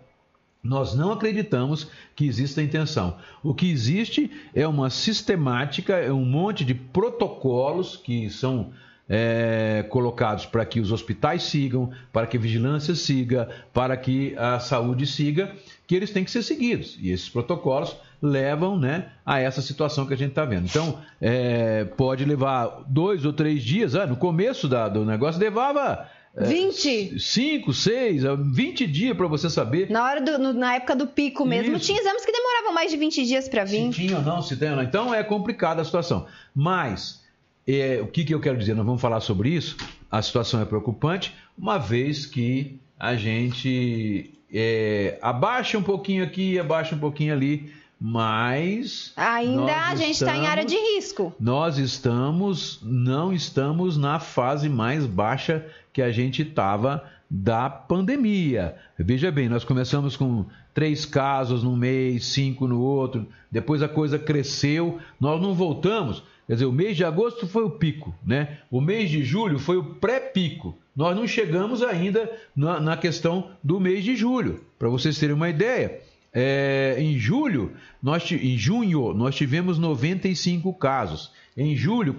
[0.65, 3.17] nós não acreditamos que exista intenção.
[3.43, 8.71] O que existe é uma sistemática, é um monte de protocolos que são
[9.07, 14.59] é, colocados para que os hospitais sigam, para que a vigilância siga, para que a
[14.59, 15.51] saúde siga,
[15.85, 16.97] que eles têm que ser seguidos.
[16.99, 20.65] E esses protocolos levam né, a essa situação que a gente está vendo.
[20.65, 23.93] Então, é, pode levar dois ou três dias.
[23.93, 27.19] Ah, no começo da- do negócio levava 20?
[27.19, 31.45] 5, 6, 20 dias para você saber Na, hora do, no- na época do pico
[31.45, 31.85] mesmo, Isso.
[31.85, 33.93] tinha exames que demoravam mais de 20 dias pra vir.
[33.93, 34.83] se tinha ou não, se tem ou não.
[34.83, 36.25] Então é complicada a situação.
[36.53, 37.23] Mas
[37.67, 38.73] é, o que, que eu quero dizer?
[38.75, 39.77] Nós vamos falar sobre isso.
[40.11, 46.95] A situação é preocupante, uma vez que a gente é, abaixa um pouquinho aqui, abaixa
[46.95, 51.33] um pouquinho ali, mas Ainda a gente tá em área de risco.
[51.39, 58.75] nós estamos, não estamos na fase mais baixa que a gente estava da pandemia.
[58.97, 64.19] Veja bem, nós começamos com três casos num mês, cinco no outro, depois a coisa
[64.19, 66.21] cresceu, nós não voltamos.
[66.47, 68.59] Quer dizer, o mês de agosto foi o pico, né?
[68.69, 70.77] O mês de julho foi o pré-pico.
[70.95, 74.63] Nós não chegamos ainda na, na questão do mês de julho.
[74.77, 76.01] Para vocês terem uma ideia,
[76.35, 77.71] é, em julho,
[78.03, 81.31] nós, em junho, nós tivemos 95 casos.
[81.57, 82.13] Em julho,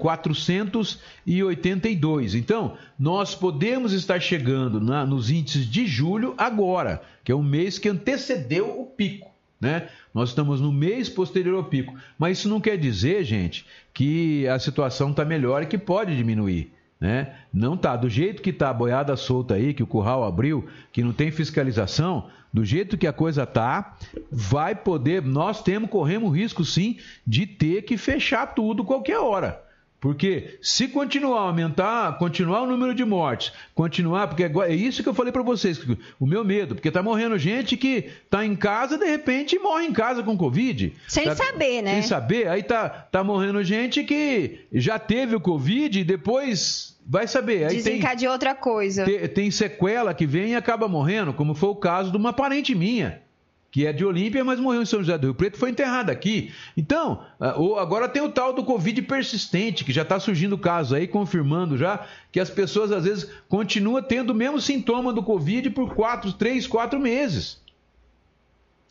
[1.27, 2.35] 482.
[2.35, 7.79] Então, nós podemos estar chegando na- nos índices de julho agora, que é um mês
[7.79, 9.31] que antecedeu o pico.
[9.61, 9.89] Né?
[10.15, 11.95] Nós estamos no mês posterior ao pico.
[12.19, 16.73] Mas isso não quer dizer, gente, que a situação está melhor e que pode diminuir.
[17.01, 17.35] Né?
[17.53, 21.03] Não tá do jeito que tá a boiada solta aí, que o curral abriu, que
[21.03, 23.97] não tem fiscalização, do jeito que a coisa tá,
[24.31, 29.66] vai poder, nós temos corremos risco sim de ter que fechar tudo qualquer hora.
[30.01, 35.03] Porque se continuar a aumentar, continuar o número de mortes, continuar, porque agora, é isso
[35.03, 35.81] que eu falei para vocês,
[36.21, 39.93] o meu medo, porque tá morrendo gente que tá em casa, de repente morre em
[39.93, 40.93] casa com Covid.
[41.09, 41.95] Sem Tá- saber, né?
[41.95, 47.27] Sem saber, aí tá, tá morrendo gente que já teve o Covid e depois vai
[47.27, 47.65] saber.
[47.65, 49.05] Aí tem, Desencadeou outra coisa.
[49.05, 52.75] te- tem sequela que vem e acaba morrendo, como foi o caso de uma parente
[52.75, 53.23] minha,
[53.77, 56.51] que é de Olímpia, mas morreu em São José do Rio Preto, foi enterrada aqui.
[56.75, 61.07] Então, ah, agora tem o tal do Covid persistente, que já está surgindo casos aí,
[61.07, 65.95] confirmando já que as pessoas às vezes continuam tendo o mesmo sintoma do Covid por
[65.95, 67.61] quatro, três, quatro meses.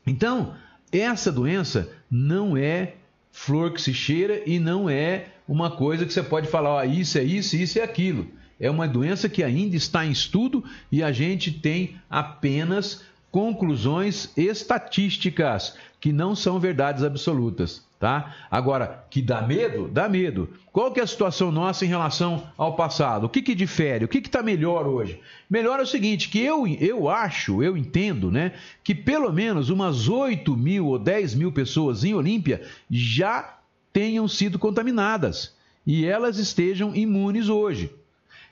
[0.05, 0.53] Então,
[0.91, 2.93] essa doença não é
[3.31, 7.17] flor que se cheira e não é uma coisa que você pode falar, ó, isso
[7.17, 8.27] é isso, isso é aquilo.
[8.59, 13.03] É uma doença que ainda está em estudo e a gente tem apenas
[13.35, 18.33] conclusões estatísticas que não são verdades absolutas, tá?
[18.49, 19.89] Agora, que dá medo?
[19.89, 20.47] Dá medo.
[20.71, 23.25] Qual que é a situação nossa em relação ao passado?
[23.25, 24.05] O que que difere?
[24.05, 25.19] O que que está melhor hoje?
[25.49, 30.07] Melhor é o seguinte, que eu, eu acho, eu entendo, né, que pelo menos umas
[30.07, 33.57] 8 mil ou 10 mil pessoas em Olímpia já
[33.91, 35.53] tenham sido contaminadas
[35.85, 37.91] e elas estejam imunes hoje.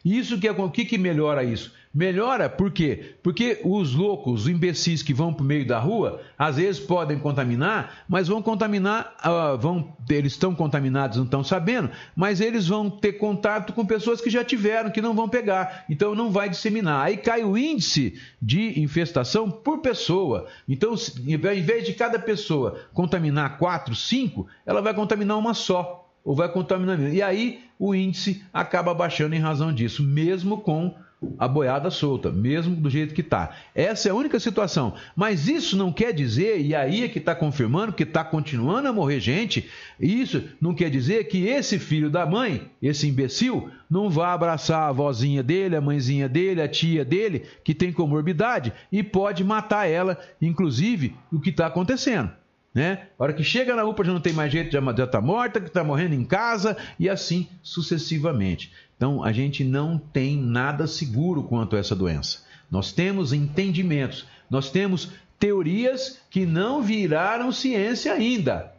[0.03, 1.71] Isso que é o que, que melhora isso?
[1.93, 3.17] Melhora por quê?
[3.21, 7.19] Porque os loucos, os imbecis que vão para o meio da rua, às vezes podem
[7.19, 12.89] contaminar, mas vão contaminar, ah, vão, eles estão contaminados, não estão sabendo, mas eles vão
[12.89, 17.05] ter contato com pessoas que já tiveram, que não vão pegar, então não vai disseminar.
[17.05, 20.47] Aí cai o índice de infestação por pessoa.
[20.67, 20.95] Então,
[21.27, 26.49] em vez de cada pessoa contaminar quatro, cinco, ela vai contaminar uma só ou vai
[26.49, 27.13] contaminar menos.
[27.13, 30.95] E aí o índice acaba baixando em razão disso, mesmo com
[31.37, 33.55] a boiada solta, mesmo do jeito que está.
[33.73, 34.93] Essa é a única situação.
[35.15, 38.93] Mas isso não quer dizer, e aí é que está confirmando que está continuando a
[38.93, 44.33] morrer gente, isso não quer dizer que esse filho da mãe, esse imbecil, não vá
[44.33, 49.43] abraçar a vozinha dele, a mãezinha dele, a tia dele, que tem comorbidade, e pode
[49.43, 52.31] matar ela, inclusive, o que está acontecendo
[52.73, 53.07] né?
[53.19, 55.67] A hora que chega na UPA já não tem mais jeito, já está morta, que
[55.67, 58.71] está morrendo em casa e assim sucessivamente.
[59.03, 62.39] Então a gente não tem nada seguro quanto a essa doença.
[62.71, 68.71] Nós temos entendimentos, nós temos teorias que não viraram ciência ainda.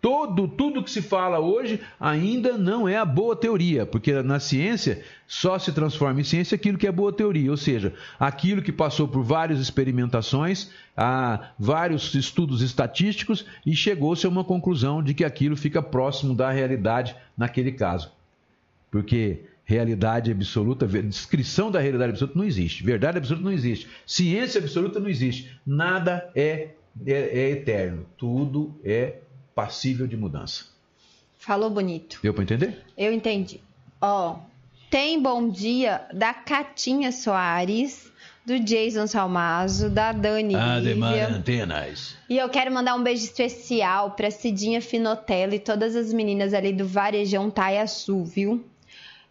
[0.00, 5.04] Todo, tudo que se fala hoje ainda não é a boa teoria, porque na ciência
[5.26, 9.06] só se transforma em ciência aquilo que é boa teoria, ou seja, aquilo que passou
[9.06, 15.58] por várias experimentações, a vários estudos estatísticos e chegou-se a uma conclusão de que aquilo
[15.58, 18.10] fica próximo da realidade naquele caso.
[18.90, 24.98] Porque realidade absoluta, descrição da realidade absoluta não existe, verdade absoluta não existe, ciência absoluta
[24.98, 26.70] não existe, nada é,
[27.06, 29.18] é, é eterno, tudo é
[29.54, 30.64] passível de mudança.
[31.36, 32.18] Falou bonito.
[32.22, 32.82] Deu para entender?
[32.96, 33.60] Eu entendi.
[34.00, 34.38] Ó,
[34.90, 38.10] tem bom dia da Catinha Soares,
[38.46, 41.28] do Jason Salmazo, da Dani Lívia.
[41.28, 42.16] antenas.
[42.30, 46.72] E eu quero mandar um beijo especial pra Cidinha Finotella e todas as meninas ali
[46.72, 48.64] do Varejão Taiaçu, viu?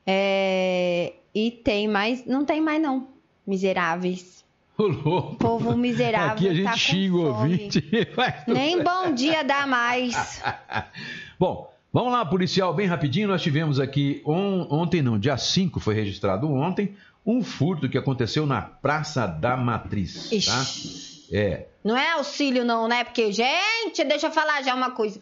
[0.08, 2.26] É, E tem mais...
[2.26, 3.10] Não tem mais não,
[3.46, 4.46] miseráveis.
[4.80, 5.36] Louco.
[5.38, 7.84] Povo miserável Aqui a gente tá xinga o ouvinte.
[8.48, 10.41] Nem bom dia dá mais.
[11.39, 13.28] Bom, Vamos lá, policial, bem rapidinho.
[13.28, 18.46] Nós tivemos aqui on- ontem, não, dia 5 foi registrado ontem, um furto que aconteceu
[18.46, 20.30] na Praça da Matriz.
[20.46, 21.36] Tá?
[21.36, 21.65] É.
[21.84, 23.04] Não é auxílio, não, né?
[23.04, 25.20] Porque, gente, deixa eu falar já uma coisa.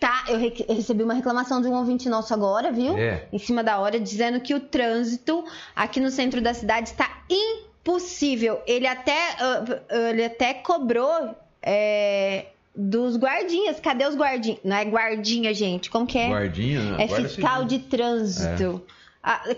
[0.00, 2.96] Tá, eu, re- eu recebi uma reclamação de um ouvinte nosso agora, viu?
[2.96, 3.26] É.
[3.32, 8.60] Em cima da hora, dizendo que o trânsito aqui no centro da cidade está impossível.
[8.66, 9.64] Ele até, ah,
[10.10, 13.80] ele até cobrou é, dos guardinhas.
[13.80, 14.60] Cadê os guardinhas?
[14.62, 15.90] Não é guardinha, gente.
[15.90, 16.28] Como que é?
[16.28, 16.80] Guardinha?
[16.98, 17.66] É Guarda fiscal civil.
[17.66, 18.82] de trânsito.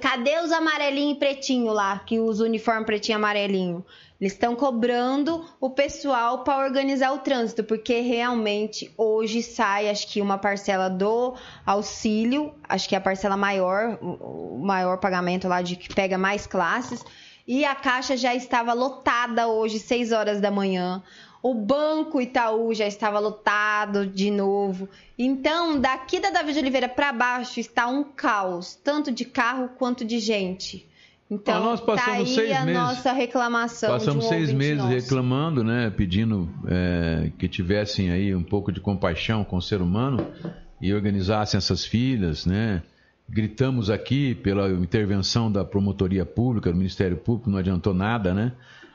[0.01, 3.87] Cadê os amarelinho e pretinho lá, que usa o uniforme pretinho e amarelinho?
[4.21, 10.21] Eles estão cobrando o pessoal para organizar o trânsito, porque realmente hoje sai, acho que
[10.21, 15.77] uma parcela do auxílio, acho que é a parcela maior, o maior pagamento lá de
[15.77, 17.05] que pega mais classes,
[17.47, 21.03] e a caixa já estava lotada hoje, 6 horas da manhã.
[21.43, 24.89] O Banco Itaú já estava lotado de novo.
[25.19, 30.05] Então, daqui da Davi de Oliveira para baixo está um caos, tanto de carro quanto
[30.05, 30.87] de gente.
[31.31, 33.91] Então, Ah, nós tá passamos aí seis a meses- nossa reclamação.
[33.91, 34.91] Passamos um seis meses nosso.
[34.93, 35.89] reclamando, né?
[35.97, 40.27] Pedindo é, que tivessem aí um pouco de compaixão com o ser humano
[40.81, 42.83] e organizassem essas filas, né?
[43.29, 48.53] Gritamos aqui pela intervenção da promotoria pública, do Ministério Público, não adiantou nada, né?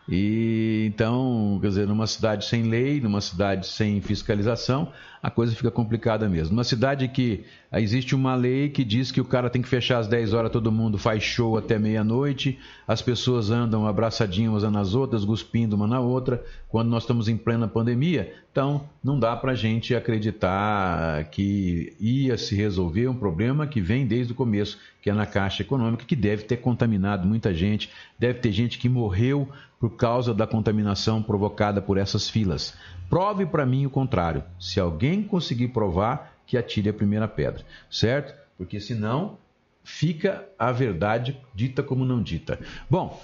[0.08, 4.92] E então, quer dizer, numa cidade sem lei, numa cidade sem fiscalização,
[5.22, 6.54] a coisa fica complicada mesmo.
[6.54, 9.98] Numa cidade que ah, existe uma lei que diz que o cara tem que fechar
[9.98, 14.94] às 10 horas, todo mundo faz show até meia-noite, as pessoas andam abraçadinhas umas nas
[14.94, 18.32] outras, cuspindo uma na outra, quando nós estamos em plena pandemia.
[18.52, 24.34] Então, não dá pra gente acreditar que ia se resolver um problema que vem desde
[24.34, 27.90] o começo, que é na Caixa Econômica, que deve ter contaminado muita gente,
[28.20, 29.50] deve ter gente que morreu
[29.86, 32.74] por causa da contaminação provocada por essas filas.
[33.08, 34.44] Prove para mim o contrário.
[34.60, 38.34] Se alguém conseguir provar, que atire a primeira pedra, certo?
[38.58, 39.38] Porque senão
[39.84, 42.60] fica a verdade dita como não dita.
[42.90, 43.22] Bom,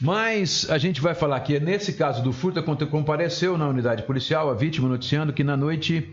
[0.00, 4.54] mas a gente vai falar aqui, nesse caso do furto, compareceu na unidade policial, a
[4.54, 6.12] vítima noticiando que na noite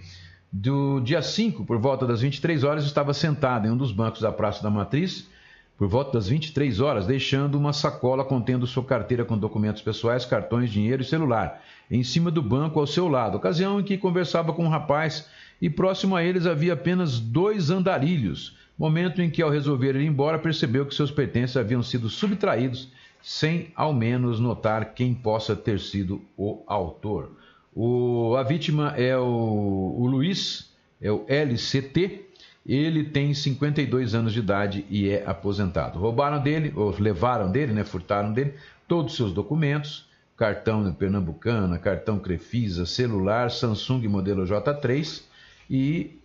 [0.54, 4.32] do dia 5, por volta das 23 horas, estava sentada em um dos bancos da
[4.32, 5.28] Praça da Matriz,
[5.78, 10.72] por volta das 23 horas, deixando uma sacola contendo sua carteira com documentos pessoais, cartões,
[10.72, 11.62] dinheiro e celular,
[11.92, 15.28] em cima do banco ao seu lado, ocasião em que conversava com um rapaz
[15.62, 20.40] e próximo a eles havia apenas dois andarilhos, momento em que, ao resolver ir embora,
[20.40, 22.90] percebeu que seus pertences haviam sido subtraídos
[23.22, 27.32] sem ao menos notar quem possa ter sido o autor.
[27.76, 32.25] O- a vítima é o, o Luiz, é o LCT,
[32.66, 36.00] ele tem 52 anos de idade e é aposentado.
[36.00, 38.56] Roubaram dele, ou levaram dele, né, furtaram dele,
[38.88, 45.22] todos os seus documentos, cartão Pernambucana, cartão Crefisa, celular, Samsung modelo J3
[45.70, 46.20] e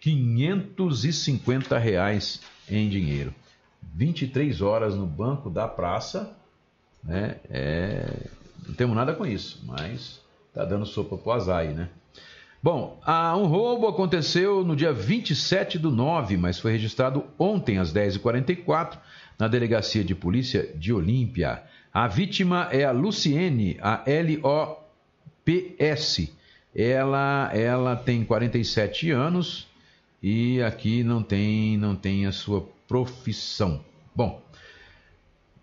[0.00, 3.34] 550 reais em dinheiro.
[3.94, 6.36] 23 horas no banco da praça,
[7.02, 7.36] né?
[7.48, 8.26] É,
[8.66, 10.20] não temos nada com isso, mas
[10.52, 11.88] tá dando sopa pro azar aí, né?
[12.60, 13.00] Bom,
[13.36, 18.98] um roubo aconteceu no dia 27 do 9, mas foi registrado ontem às 10h44
[19.38, 21.62] na delegacia de polícia de Olímpia.
[21.94, 24.76] A vítima é a Luciene, a L-O-P-S.
[26.74, 29.68] Ela, ela tem 47 anos
[30.20, 33.80] e aqui não tem, não tem a sua profissão.
[34.14, 34.42] Bom,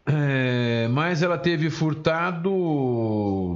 [0.08, 2.50] é, mas ela teve furtado.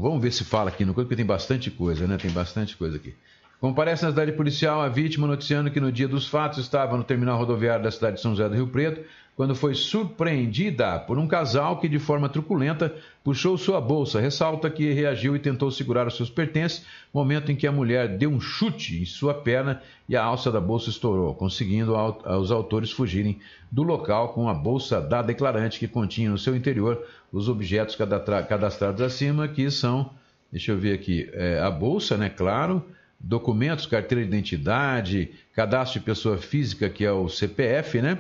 [0.02, 2.18] Vamos ver se fala aqui no coisa, porque tem bastante coisa, né?
[2.18, 3.14] Tem bastante coisa aqui.
[3.60, 7.38] Comparece na cidade policial a vítima noticiando que no dia dos fatos estava no terminal
[7.38, 9.02] rodoviário da cidade de São José do Rio Preto,
[9.36, 12.94] quando foi surpreendida por um casal que, de forma truculenta,
[13.24, 14.20] puxou sua bolsa.
[14.20, 18.30] Ressalta que reagiu e tentou segurar os seus pertences, momento em que a mulher deu
[18.30, 22.92] um chute em sua perna e a alça da bolsa estourou, conseguindo au- os autores
[22.92, 23.40] fugirem
[23.72, 28.44] do local com a bolsa da declarante que continha no seu interior os objetos cadastra-
[28.44, 30.12] cadastrados acima, que são,
[30.52, 32.84] deixa eu ver aqui, é, a bolsa, né, claro,
[33.20, 38.18] documentos, carteira de identidade, cadastro de pessoa física, que é o CPF, né?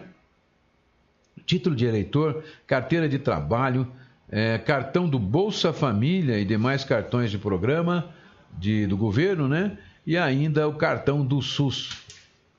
[1.45, 3.87] título de eleitor, carteira de trabalho,
[4.31, 8.13] eh, cartão do Bolsa Família e demais cartões de programa
[8.57, 9.77] de- do governo, né?
[10.05, 11.97] E ainda o cartão do SUS.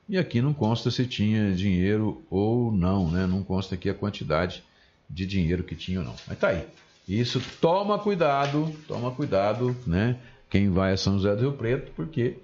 [0.09, 3.25] E aqui não consta se tinha dinheiro ou não, né?
[3.25, 4.61] Não consta aqui a quantidade
[5.09, 6.15] de dinheiro que tinha ou não.
[6.27, 6.65] Mas tá aí.
[7.07, 10.17] Isso, toma cuidado, toma cuidado, né?
[10.51, 12.37] Quem vai a São José do Rio Preto, porque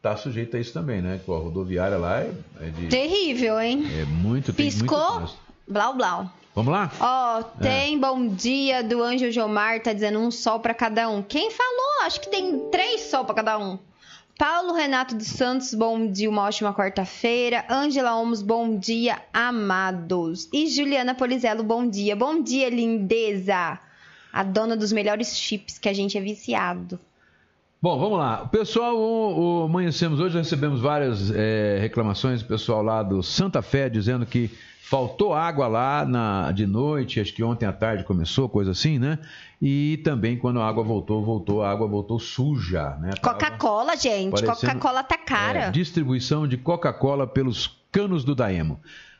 [0.00, 1.20] tá sujeito a isso também, né?
[1.24, 3.84] Com a rodoviária lá é, é de, Terrível, hein?
[3.94, 5.38] é muito, tem muito Piscou, trânsito.
[5.68, 6.32] blau blau.
[6.54, 6.90] Vamos lá?
[6.98, 11.22] Ó, tem bom dia do Anjo Jomar, tá dizendo um sol pra cada um.
[11.22, 12.04] Quem falou?
[12.04, 13.78] Acho que tem três sol pra cada um.
[14.38, 17.64] Paulo Renato dos Santos, bom dia, uma ótima quarta-feira.
[17.70, 20.48] Ângela Omos, bom dia, amados.
[20.52, 22.16] E Juliana Polizello, bom dia.
[22.16, 23.78] Bom dia, lindeza.
[24.32, 26.98] A dona dos melhores chips que a gente é viciado.
[27.82, 28.44] Bom, vamos lá.
[28.44, 33.60] O pessoal, o, o amanhecemos hoje, recebemos várias é, reclamações do pessoal lá do Santa
[33.60, 34.48] Fé dizendo que
[34.82, 39.18] faltou água lá na, de noite, acho que ontem à tarde começou, coisa assim, né?
[39.60, 43.10] E também quando a água voltou, voltou, a água voltou suja, né?
[43.20, 44.44] Coca-Cola, gente.
[44.44, 45.58] Coca-Cola tá cara.
[45.58, 48.78] é, distribuição de Coca-Cola pelos canos do Daemo.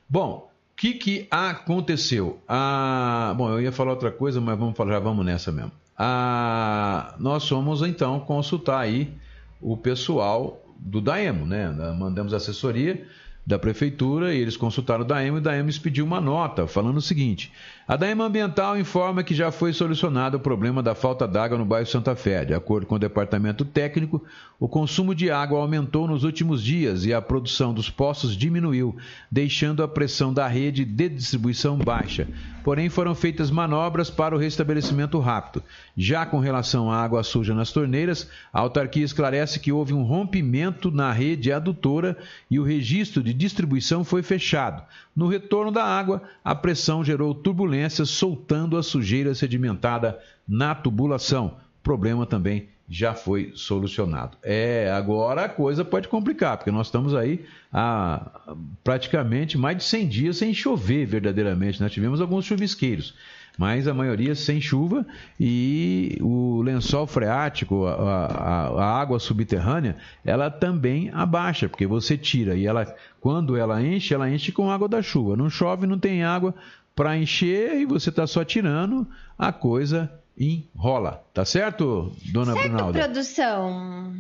[0.09, 2.39] Bom, o que, que aconteceu?
[2.47, 5.82] Ah, bom, eu ia falar outra coisa, mas vamos falar, já vamos nessa mesmo.
[6.05, 9.15] Ah, nós fomos então consultar aí
[9.61, 11.71] o pessoal do Daemo, né?
[11.97, 13.07] Mandamos assessoria
[13.47, 17.01] da prefeitura e eles consultaram o Daemo e o Daemo expediu uma nota falando o
[17.01, 17.53] seguinte:
[17.87, 21.87] a Daemo Ambiental informa que já foi solucionado o problema da falta d'água no bairro
[21.87, 22.45] Santa Fé.
[22.45, 24.23] De acordo com o departamento técnico,
[24.59, 28.97] o consumo de água aumentou nos últimos dias e a produção dos poços diminuiu,
[29.29, 32.29] deixando a pressão da rede de distribuição baixa.
[32.63, 35.65] Porém, foram feitas manobras para o restabelecimento rápido.
[35.97, 40.89] Já com relação à água suja nas torneiras, a autarquia esclarece que houve um rompimento
[40.93, 42.17] na rede adutora
[42.49, 44.85] e o registro de distribuição foi fechado.
[45.15, 51.59] No retorno da água, a pressão gerou turbulências, soltando a sujeira sedimentada na tubulação.
[51.81, 54.37] O problema também já foi solucionado.
[54.43, 58.55] É, agora a coisa pode complicar, porque nós estamos aí há
[58.85, 61.81] praticamente mais de 100 dias sem chover verdadeiramente.
[61.81, 63.15] Nós tivemos alguns chuvisqueiros,
[63.59, 65.07] mas a maioria sem chuva
[65.39, 72.55] e o lençol freático, a, a- a água subterrânea, ela também abaixa, porque você tira
[72.55, 72.87] e ela,
[73.21, 75.37] quando ela enche, ela enche com água da chuva.
[75.37, 76.55] Não chove, não tem água
[76.95, 79.07] para encher e você está só tirando,
[79.39, 81.23] a coisa enrola.
[81.35, 82.99] Tá certo, dona certo, Brunalda?
[83.01, 84.15] produção.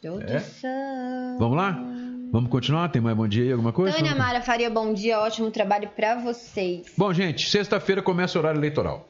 [0.00, 1.38] Produção.
[1.38, 1.72] Vamos lá?
[2.30, 2.88] Vamos continuar?
[2.88, 3.96] Tem mais bom dia aí, alguma coisa?
[3.96, 6.92] Tânia Mara Faria, bom dia, ótimo trabalho pra vocês.
[6.96, 9.08] Bom, gente, sexta-feira começa o horário eleitoral.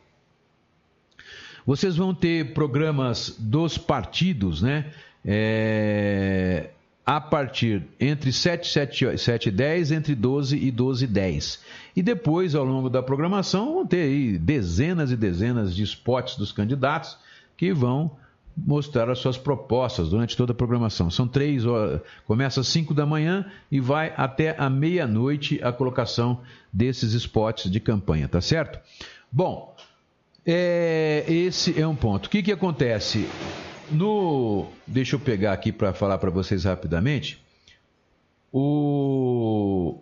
[1.66, 4.92] Vocês vão ter programas dos partidos, né?
[5.24, 6.70] É,
[7.04, 11.64] a partir entre 7, 7, 7 e 10, entre 12 e 12 e 10.
[11.96, 16.52] E depois, ao longo da programação, vão ter aí dezenas e dezenas de spots dos
[16.52, 17.18] candidatos
[17.56, 18.10] que vão
[18.56, 21.10] mostrar as suas propostas durante toda a programação.
[21.10, 26.40] São três horas, começa às 5 da manhã e vai até a meia-noite a colocação
[26.72, 28.80] desses spots de campanha, tá certo?
[29.30, 29.76] Bom,
[30.44, 32.26] é, esse é um ponto.
[32.26, 33.28] O que, que acontece?
[33.90, 37.44] No, deixa eu pegar aqui para falar para vocês rapidamente.
[38.52, 40.00] O,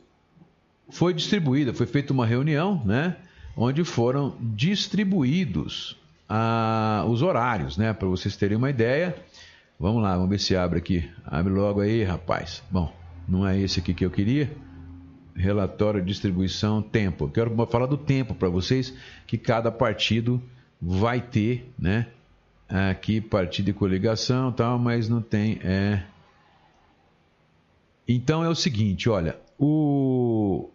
[0.90, 3.16] foi distribuída, foi feita uma reunião, né?
[3.56, 5.96] Onde foram distribuídos
[6.28, 7.92] ah, os horários, né?
[7.92, 9.16] Para vocês terem uma ideia.
[9.78, 11.10] Vamos lá, vamos ver se abre aqui.
[11.24, 12.62] Abre logo aí, rapaz.
[12.70, 12.92] Bom,
[13.28, 14.50] não é esse aqui que eu queria.
[15.34, 17.28] Relatório, distribuição, tempo.
[17.28, 18.94] Quero falar do tempo para vocês
[19.26, 20.40] que cada partido
[20.80, 22.06] vai ter, né?
[22.68, 25.58] Aqui partido e coligação, tal, mas não tem.
[25.62, 26.02] É...
[28.06, 30.70] Então é o seguinte, olha, o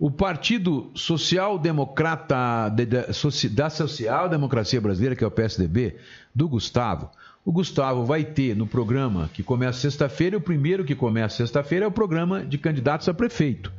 [0.00, 5.96] o Partido Social Democrata de- da Soci- da Social Democracia Brasileira, que é o PSDB,
[6.34, 7.10] do Gustavo.
[7.44, 11.88] O Gustavo vai ter no programa que começa sexta-feira, o primeiro que começa sexta-feira é
[11.88, 13.70] o programa de candidatos a prefeito.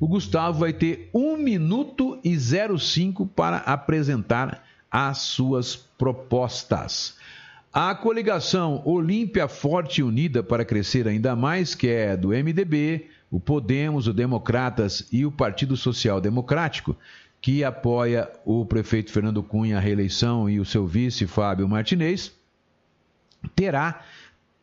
[0.00, 7.16] O Gustavo vai ter 1 minuto e 05 para apresentar as suas propostas.
[7.72, 14.06] A coligação Olímpia Forte Unida para Crescer Ainda Mais, que é do MDB, o Podemos,
[14.06, 16.96] o Democratas e o Partido Social Democrático,
[17.40, 22.32] que apoia o prefeito Fernando Cunha à reeleição e o seu vice Fábio Martinez,
[23.54, 24.02] terá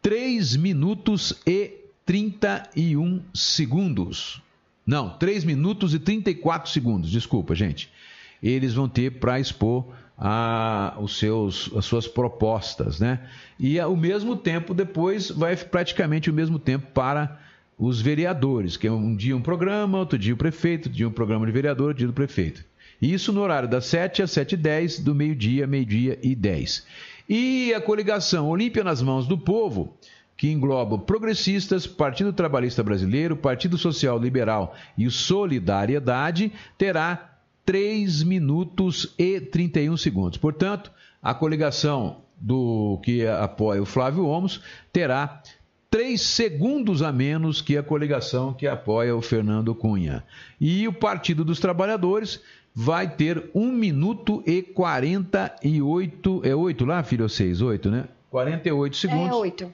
[0.02, 4.42] 3 minutos e 31 segundos.
[4.86, 7.92] Não, 3 minutos e 34 segundos, desculpa, gente.
[8.44, 9.88] Eles vão ter para expor
[10.18, 13.28] a, os seus, as suas propostas, né?
[13.60, 17.40] E ao mesmo tempo, depois, vai praticamente o mesmo tempo para
[17.78, 21.12] os vereadores, que é um dia um programa, outro dia o prefeito, outro dia um
[21.12, 22.64] programa de vereador, outro dia do prefeito.
[23.02, 26.86] Isso no horário das 7 às 7h10, do meio-dia, meio-dia e 10.
[27.28, 29.98] E a coligação Olímpia nas Mãos do Povo,
[30.38, 39.14] que engloba Progressistas, Partido Trabalhista Brasileiro, Partido Social Liberal e o Solidariedade, terá 3 minutos
[39.18, 40.38] e 31 segundos.
[40.38, 44.62] Portanto, a coligação do que apoia o Flávio Omos
[44.92, 45.42] terá
[45.96, 50.26] 3 segundos a menos que a coligação que apoia o Fernando Cunha.
[50.60, 52.42] E o Partido dos Trabalhadores
[52.74, 56.42] vai ter 1 minuto e 48.
[56.44, 57.24] É 8 lá, filho?
[57.24, 57.62] Ou 6?
[57.62, 58.10] 8, né?
[58.30, 59.30] 48 segundos.
[59.30, 59.74] É, oito.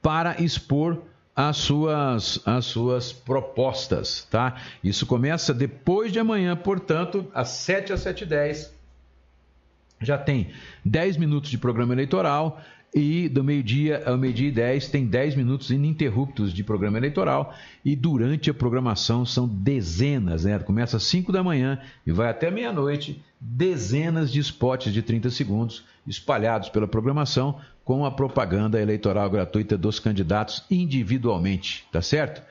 [0.00, 1.02] para expor
[1.34, 4.62] as suas, as suas propostas, tá?
[4.84, 8.70] Isso começa depois de amanhã, portanto, às 7 às 7h10.
[10.00, 10.52] Já tem
[10.84, 12.62] 10 minutos de programa eleitoral
[12.94, 17.94] e do meio-dia ao meio-dia e 10 tem 10 minutos ininterruptos de programa eleitoral e
[17.94, 20.58] durante a programação são dezenas, né?
[20.58, 25.84] Começa às 5 da manhã e vai até meia-noite, dezenas de spots de 30 segundos
[26.06, 32.42] espalhados pela programação com a propaganda eleitoral gratuita dos candidatos individualmente, tá certo?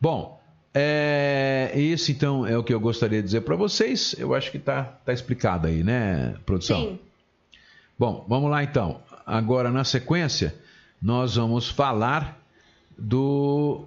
[0.00, 0.40] Bom,
[0.72, 4.14] é, esse então é o que eu gostaria de dizer para vocês.
[4.18, 6.80] Eu acho que tá, tá explicado aí, né, produção?
[6.80, 6.98] Sim.
[7.98, 9.02] Bom, vamos lá então.
[9.30, 10.56] Agora, na sequência,
[11.00, 12.44] nós vamos falar
[12.98, 13.84] do.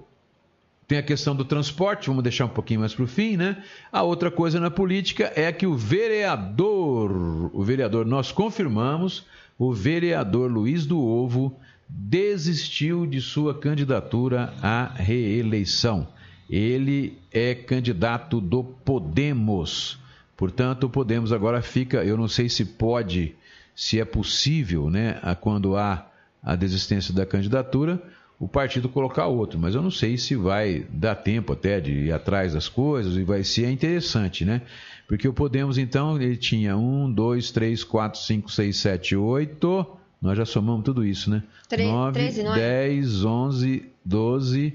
[0.87, 3.61] Tem a questão do transporte, vamos deixar um pouquinho mais para o fim, né?
[3.91, 7.11] A outra coisa na política é que o vereador,
[7.53, 9.25] o vereador, nós confirmamos,
[9.59, 11.53] o vereador Luiz do Ovo
[11.89, 16.07] desistiu de sua candidatura à reeleição.
[16.49, 19.99] Ele é candidato do Podemos.
[20.37, 23.35] Portanto, o Podemos agora fica, eu não sei se pode
[23.75, 26.07] se é possível, né, a quando há
[26.41, 28.01] a desistência da candidatura,
[28.39, 29.57] o partido colocar outro.
[29.57, 33.23] Mas eu não sei se vai dar tempo até de ir atrás das coisas e
[33.23, 34.61] vai ser interessante, né?
[35.07, 39.85] Porque o Podemos, então, ele tinha um, dois, três, quatro, cinco, seis, sete, oito.
[40.21, 41.43] Nós já somamos tudo isso, né?
[41.69, 42.59] Tre- 9, 13, não é?
[42.59, 44.73] 10, 11, 12,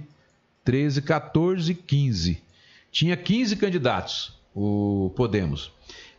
[0.64, 2.42] 13, 14, 15.
[2.90, 5.72] Tinha 15 candidatos, o Podemos.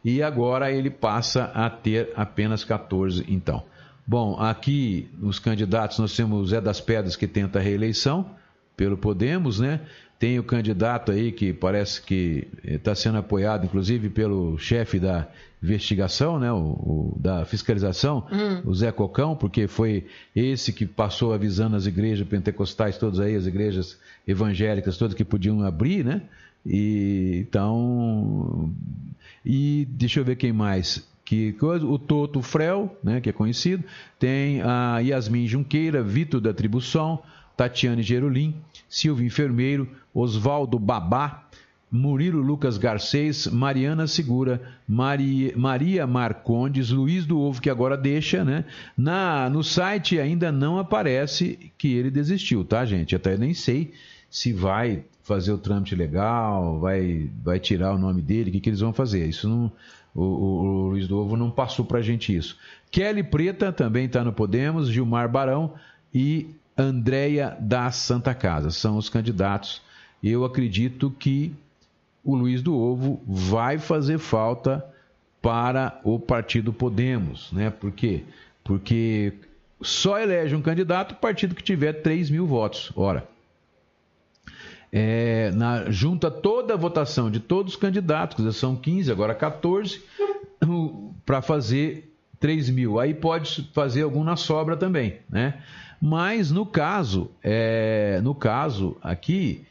[0.04, 3.64] E agora ele passa a ter apenas 14, então.
[4.08, 8.26] Bom, aqui nos candidatos nós temos o Zé das Pedras que tenta a reeleição
[8.76, 9.82] pelo Podemos, né?
[10.18, 15.28] Tem o candidato aí que parece que está sendo apoiado, inclusive, pelo chefe da
[15.64, 16.52] investigação, né?
[16.52, 18.26] O, o- da fiscalização,
[18.66, 23.46] o Zé Cocão, porque foi esse que passou avisando as igrejas pentecostais todas aí, as
[23.46, 23.98] igrejas
[24.28, 26.22] evangélicas todas que podiam abrir, né?
[26.66, 28.74] E então
[29.46, 31.08] e deixa eu ver quem mais.
[31.24, 33.84] Que coisa, o Toto Frel, né, que é conhecido,
[34.18, 37.24] tem a Yasmin Junqueira, Vitor da Tribo Som,
[37.56, 38.56] Tatiane Gerolim,
[38.88, 41.48] Silvio Enfermeiro, Oswaldo Babá,
[41.92, 48.66] Murilo Lucas Garcês, Mariana Segura, Maria, Maria Marcondes, Luiz do Ovo, que agora deixa, né?
[48.98, 53.16] Na, no site ainda não aparece que ele desistiu, tá, gente?
[53.16, 53.94] Até nem sei
[54.30, 58.70] se vai fazer o trâmite legal, vai, vai tirar o nome dele, o que, que
[58.70, 59.26] eles vão fazer.
[59.28, 59.72] Isso não.
[60.16, 62.58] O, o- o Luiz do Ovo não passou pra gente isso.
[62.92, 65.74] Kelly Preta também está no Podemos, Gilmar Barão
[66.12, 68.72] e Andréia da Santa Casa.
[68.72, 69.82] São os candidatos.
[70.24, 71.54] Eu acredito que
[72.24, 74.84] o Luiz do Ovo vai fazer falta
[75.42, 77.70] para o partido Podemos, né?
[77.70, 78.24] Por quê?
[78.64, 79.34] Porque
[79.82, 82.92] só elege um candidato o partido que tiver 3 mil votos.
[82.96, 83.26] Ora,
[84.92, 90.02] é, na, junta toda a votação de todos os candidatos, são 15, agora 14,
[91.26, 93.00] para fazer 3 mil.
[93.00, 95.62] Aí pode fazer algum na sobra também, né?
[96.02, 99.66] Mas no caso, é, no caso aqui,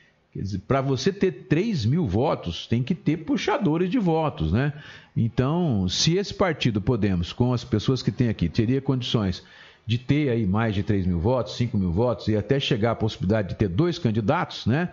[0.67, 4.73] para você ter 3 mil votos, tem que ter puxadores de votos, né?
[5.17, 9.43] Então, se esse partido Podemos, com as pessoas que tem aqui, teria condições
[9.89, 12.95] de ter aí mais de 3 mil votos, 5 mil votos e até chegar à
[12.95, 14.91] possibilidade de ter dois candidatos, né?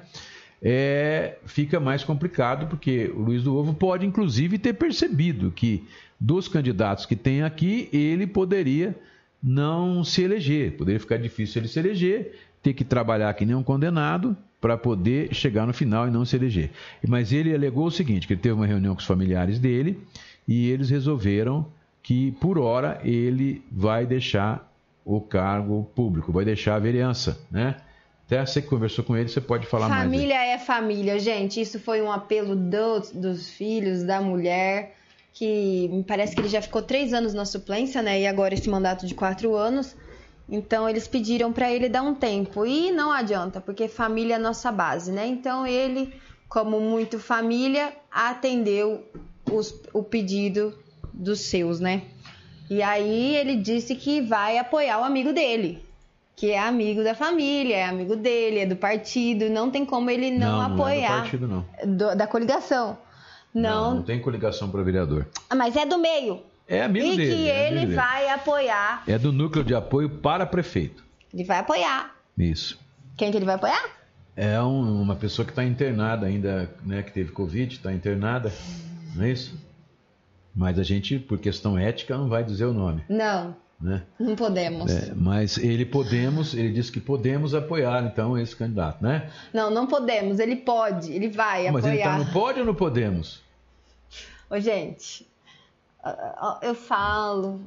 [0.64, 5.84] É, fica mais complicado porque o Luiz do Ovo pode, inclusive, ter percebido que
[6.18, 8.96] dos candidatos que tem aqui, ele poderia
[9.44, 13.62] não se eleger, poderia ficar difícil ele se eleger, ter que trabalhar que nem um
[13.62, 16.72] condenado para poder chegar no final e não se eleger.
[17.06, 20.00] Mas ele alegou o seguinte, que ele teve uma reunião com os familiares dele
[20.48, 21.68] e eles resolveram
[22.02, 24.74] que, por hora, ele vai deixar
[25.06, 27.78] o cargo público, vai deixar a vereança, né?
[28.26, 30.02] Até você que conversou com ele, você pode falar mais.
[30.02, 30.10] aí.
[30.10, 31.62] Família é família, gente.
[31.62, 34.96] Isso foi um apelo dos, dos filhos, da mulher,
[35.32, 38.20] que me parece que ele já ficou três anos na suplência, né?
[38.22, 39.96] E agora esse mandato de quatro anos.
[40.50, 42.66] Então eles pediram para ele dar um tempo.
[42.66, 45.28] E não adianta, porque família é nossa base, né?
[45.28, 46.12] Então ele,
[46.50, 49.04] como muito família, atendeu
[49.52, 50.76] os- o pedido
[51.14, 52.02] dos seus, né?
[52.70, 55.84] E aí ele disse que vai apoiar o amigo dele,
[56.36, 60.32] que é amigo da família, é amigo dele, é do partido, não tem como ele
[60.32, 61.66] não, não, não é do apoiar partido, não.
[61.86, 62.98] do- da coligação.
[63.54, 63.62] não.
[63.92, 65.28] Não, Não tem coligação para vereador.
[65.56, 66.42] mas é do meio.
[66.68, 67.36] É amigo e dele.
[67.36, 67.94] que é ele dele.
[67.96, 69.04] vai apoiar.
[69.08, 71.04] É do núcleo de apoio para prefeito.
[71.34, 72.16] Ele vai apoiar.
[72.38, 72.80] Isso.
[73.16, 73.86] Quem que ele vai apoiar?
[74.36, 78.52] É um- uma pessoa que está internada ainda, né, que teve Covid, está internada,
[79.16, 79.58] não é isso?
[80.56, 83.04] Mas a gente, por questão ética, não vai dizer o nome.
[83.10, 83.56] Não.
[83.82, 84.04] né?
[84.18, 84.90] Não podemos.
[84.92, 89.30] É, mas ele podemos, ele disse que podemos apoiar então esse candidato, né?
[89.54, 90.40] Não, não podemos.
[90.40, 92.26] Ele pode, ele vai Mas ele tá apoiar.
[92.26, 93.42] no pode ou não podemos?
[94.50, 95.28] Ô, gente,
[96.62, 97.62] eu falo.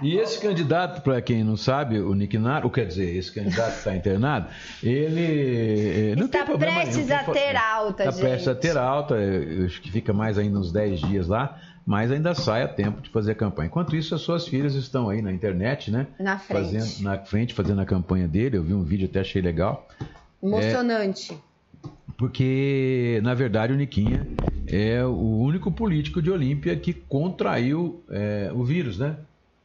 [0.00, 3.72] E esse candidato, para quem não sabe, o Nick Nar, ou quer dizer, esse candidato
[3.72, 4.46] que está internado,
[4.80, 8.52] ele eh, não Está tem problema nenhum, prestes tem a ter alta, Está prestes a
[8.52, 8.62] gente.
[8.62, 9.16] ter alta,
[9.66, 13.10] acho que fica mais ainda uns 10 dias lá, mas ainda sai a tempo de
[13.10, 13.66] fazer a campanha.
[13.66, 16.06] Enquanto isso, as suas filhas estão aí na internet, né?
[16.18, 16.64] Na frente.
[16.64, 18.56] Fazendo, na frente, fazendo a campanha dele.
[18.56, 19.88] Eu vi um vídeo, até achei legal.
[20.42, 21.36] Emocionante.
[22.16, 24.26] Porque, na verdade, o Niquinha
[24.66, 29.16] é o único político de Olímpia que contraiu é, o vírus, né?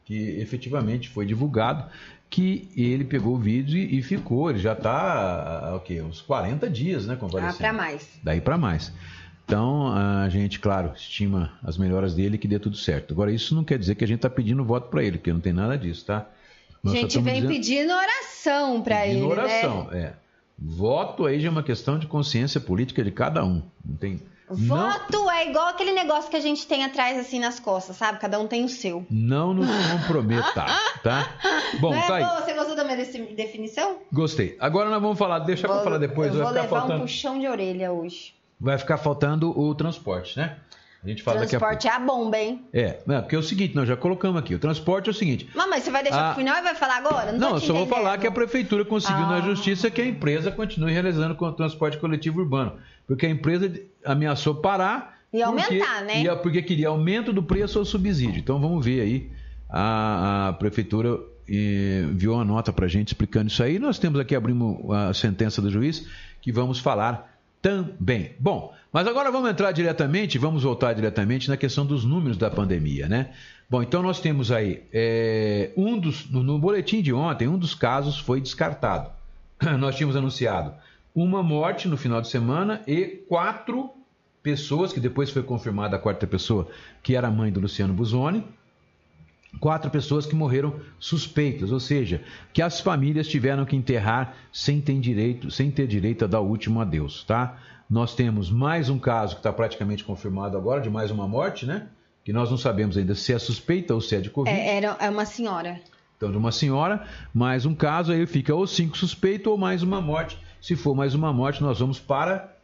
[0.04, 1.88] Que efetivamente foi divulgado
[2.30, 4.50] que ele pegou o vídeo e, ficou.
[4.50, 6.02] Ele já está, o quê?
[6.02, 7.14] Uns 40 dias, né?
[7.14, 7.58] Ah, Convalescendo.
[7.58, 8.08] pra mais.
[8.22, 8.92] Daí para mais.
[9.48, 13.14] Então, a gente, claro, estima as melhoras dele e que dê tudo certo.
[13.14, 15.40] Agora, isso não quer dizer que a gente está pedindo voto para ele, porque não
[15.40, 16.18] tem nada disso, tá?
[16.18, 16.24] A
[16.82, 19.98] Nós só gente vem dizendo- pedindo oração Pedindo ele, oração, né?
[20.00, 20.12] é.
[20.58, 23.62] Voto aí já é uma questão de consciência política de cada um.
[23.82, 24.20] Não tem.
[24.50, 24.56] Não,
[24.90, 28.18] Voto é igual aquele negócio que a gente tem atrás, assim, nas costas, sabe?
[28.18, 29.06] Cada um tem o seu.
[29.10, 30.66] não nos comprometa,
[31.02, 31.26] tá?
[31.80, 32.44] Bom, Não é tá aí.
[32.44, 33.96] Você gostou da minha definição?
[34.12, 34.56] Gostei.
[34.60, 37.46] Agora nós vamos falar, deixa pra falar depois, eu vou levar um faltando, puxão de
[37.48, 38.34] orelha hoje.
[38.60, 40.56] Vai ficar faltando o transporte, né?
[41.04, 41.72] A gente fala daqui a pouco.
[41.78, 42.64] Transporte é a bomba, hein?
[42.72, 44.54] É, não, porque é o seguinte, nós já colocamos aqui.
[44.54, 45.48] O transporte é o seguinte.
[45.54, 46.34] Mas você vai deixar Ah.
[46.34, 47.30] pro final e vai falar agora?
[47.32, 49.40] Não, Não, eu só vou falar que a prefeitura conseguiu na Ah.
[49.40, 52.72] justiça que a empresa continue realizando o transporte coletivo urbano.
[53.06, 53.72] Porque a empresa
[54.04, 55.16] ameaçou parar.
[55.30, 56.22] Porque- aumentar, né?
[56.22, 58.40] ia- porque queria aumento do preço ou subsídio.
[58.40, 59.30] Então vamos ver aí.
[59.70, 61.16] A, a prefeitura
[61.48, 63.78] eh, enviou uma nota para a gente explicando isso aí.
[63.78, 66.06] Nós temos aqui, abrimos a sentença do juiz,
[66.42, 68.32] que vamos falar também.
[68.38, 73.08] Bom, mas agora vamos entrar diretamente, vamos voltar diretamente na questão dos números da pandemia,
[73.08, 73.30] né?
[73.68, 77.74] Bom, então nós temos aí eh, um dos no, no boletim de ontem, um dos
[77.74, 79.10] casos foi descartado.
[79.78, 80.72] Nós tínhamos anunciado
[81.14, 83.90] uma morte no final de semana e quatro
[84.42, 86.68] pessoas, que depois foi confirmada a quarta pessoa,
[87.02, 88.44] que era a mãe do Luciano Busoni,
[89.60, 92.22] quatro pessoas que morreram suspeitas, ou seja,
[92.52, 96.48] que as famílias tiveram que enterrar sem ter direito, sem ter direito a dar o
[96.48, 97.58] último adeus, tá?
[97.88, 101.88] Nós temos mais um caso que está praticamente confirmado agora, de mais uma morte, né?
[102.22, 104.54] Que nós não sabemos ainda se é suspeita ou se é de Covid.
[104.54, 105.80] É, era, é uma senhora.
[106.16, 110.00] Então, de uma senhora, mais um caso, aí fica ou cinco suspeitos ou mais uma
[110.00, 110.38] morte.
[110.60, 112.54] Se for mais uma morte, nós vamos para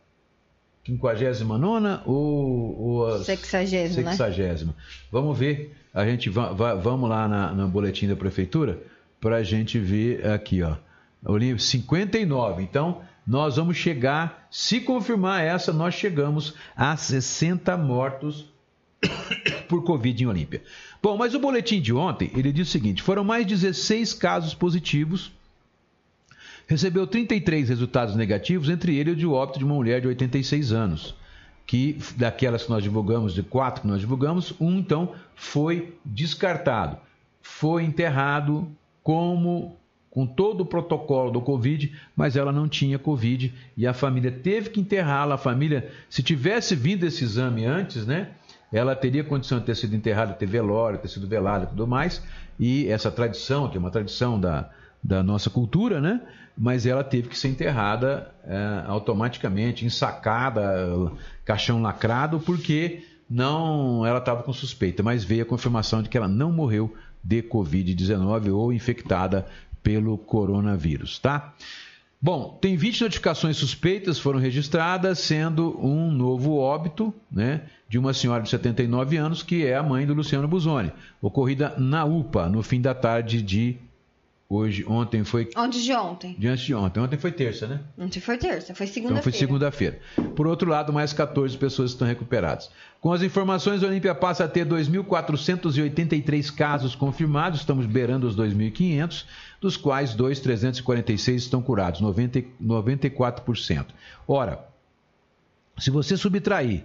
[0.84, 4.16] 59 ou, ou a Sexagésima, né?
[4.16, 4.74] sexagésima.
[5.10, 8.82] Vamos ver, a gente va- va- vamos lá na, no boletim da prefeitura
[9.20, 10.76] para a gente ver aqui, ó.
[11.24, 12.62] Olímpia, 59.
[12.62, 18.44] Então, nós vamos chegar, se confirmar essa, nós chegamos a 60 mortos
[19.68, 20.62] por Covid em Olímpia.
[21.02, 25.32] Bom, mas o boletim de ontem, ele diz o seguinte, foram mais 16 casos positivos,
[26.66, 31.14] recebeu 33 resultados negativos, entre eles o de óbito de uma mulher de 86 anos,
[31.66, 36.98] que daquelas que nós divulgamos, de quatro que nós divulgamos, um então foi descartado,
[37.40, 38.68] foi enterrado
[39.02, 39.76] como
[40.14, 44.70] com todo o protocolo do Covid, mas ela não tinha Covid e a família teve
[44.70, 45.34] que enterrá-la.
[45.34, 48.30] A família, se tivesse vindo esse exame antes, né?
[48.72, 52.22] Ela teria condição de ter sido enterrada, ter velório, ter sido velada e tudo mais.
[52.60, 54.70] E essa tradição, que é uma tradição da,
[55.04, 56.22] da nossa cultura, né?
[56.56, 61.12] Mas ela teve que ser enterrada é, automaticamente, ensacada,
[61.44, 66.28] caixão lacrado, porque não ela estava com suspeita, mas veio a confirmação de que ela
[66.28, 69.46] não morreu de Covid-19 ou infectada
[69.82, 71.54] pelo coronavírus, tá?
[72.20, 78.42] Bom, tem 20 notificações suspeitas foram registradas, sendo um novo óbito, né, de uma senhora
[78.42, 80.90] de 79 anos, que é a mãe do Luciano Busoni,
[81.20, 83.76] ocorrida na UPA, no fim da tarde de
[84.54, 86.36] hoje, ontem foi Onde de ontem?
[86.38, 87.00] diante de ontem.
[87.00, 87.80] Ontem foi terça, né?
[87.98, 89.22] Ontem foi terça, foi Então segunda-feira.
[89.22, 89.98] foi segunda-feira.
[90.36, 92.70] Por outro lado, mais 14 pessoas estão recuperadas.
[93.00, 99.24] Com as informações, a Olímpia passa a ter 2.483 casos confirmados, estamos beirando os 2.500,
[99.60, 103.86] dos quais 2.346 estão curados, 90, 94%.
[104.26, 104.64] Ora,
[105.78, 106.84] se você subtrair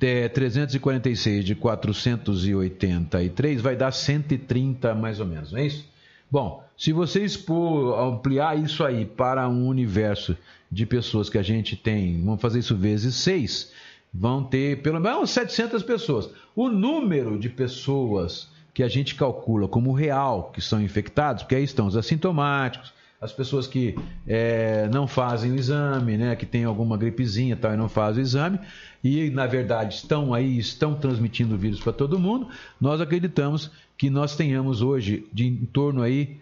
[0.00, 5.86] é, 346 de 483, vai dar 130 mais ou menos, não é isso?
[6.30, 10.36] Bom, se você expor, ampliar isso aí para um universo
[10.70, 13.72] de pessoas que a gente tem, vamos fazer isso vezes 6,
[14.12, 16.28] vão ter pelo menos 700 pessoas.
[16.54, 21.64] O número de pessoas que a gente calcula como real que são infectados, porque aí
[21.64, 23.94] estão os assintomáticos, as pessoas que
[24.26, 28.22] é, não fazem o exame, né, que tem alguma gripezinha e tal e não fazem
[28.22, 28.60] o exame,
[29.02, 32.48] e na verdade estão aí, estão transmitindo o vírus para todo mundo,
[32.80, 36.38] nós acreditamos que nós tenhamos hoje de em torno aí,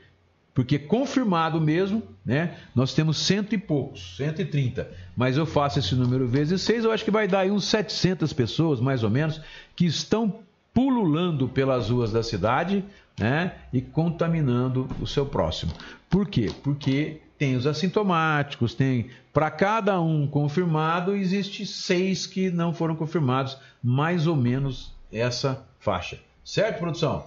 [0.53, 6.27] porque confirmado mesmo, né, nós temos cento e poucos, 130, mas eu faço esse número
[6.27, 9.41] vezes seis, eu acho que vai dar aí uns 700 pessoas, mais ou menos,
[9.77, 10.41] que estão
[10.73, 12.85] pululando pelas ruas da cidade,
[13.19, 15.73] né, e contaminando o seu próximo.
[16.11, 16.51] Por quê?
[16.63, 23.59] Porque tem os assintomáticos, tem para cada um confirmado existe seis que não foram confirmados,
[23.83, 26.19] mais ou menos essa faixa.
[26.45, 27.27] Certo, produção?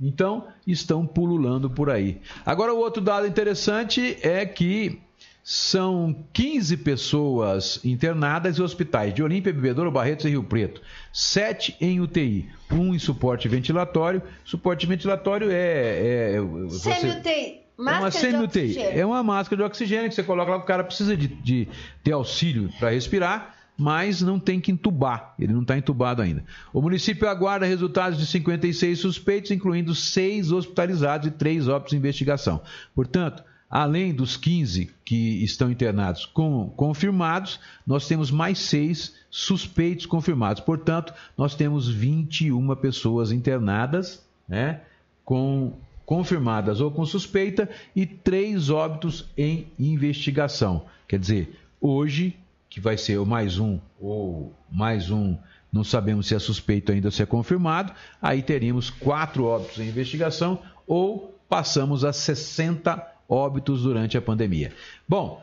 [0.00, 2.20] Então, estão pululando por aí.
[2.46, 5.00] Agora, o outro dado interessante é que
[5.50, 10.82] são 15 pessoas internadas em hospitais de Olímpia, Bebedouro, Barretos e Rio Preto.
[11.10, 14.22] 7 em UTI, um em suporte ventilatório.
[14.44, 16.34] Suporte ventilatório é.
[16.34, 16.94] é você...
[16.94, 17.68] Semi-UTI.
[17.78, 18.60] É uma Máscara de semi-UTI.
[18.60, 19.00] oxigênio.
[19.00, 21.68] É uma máscara de oxigênio que você coloca lá, o cara precisa de, de
[22.04, 25.34] ter auxílio para respirar, mas não tem que entubar.
[25.38, 26.44] Ele não está entubado ainda.
[26.74, 32.60] O município aguarda resultados de 56 suspeitos, incluindo 6 hospitalizados e 3 óbitos em investigação.
[32.94, 40.62] Portanto, além dos 15 que estão internados com, confirmados, nós temos mais 6 suspeitos confirmados.
[40.62, 44.80] Portanto, nós temos 21 pessoas internadas, né,
[45.24, 45.74] com
[46.06, 50.86] confirmadas ou com suspeita e três óbitos em investigação.
[51.06, 52.34] Quer dizer, hoje,
[52.70, 55.36] que vai ser o mais um ou mais um,
[55.70, 57.92] não sabemos se é suspeito ainda ou se é confirmado,
[58.22, 64.72] aí teríamos quatro óbitos em investigação ou passamos a 60 óbitos durante a pandemia.
[65.06, 65.42] Bom,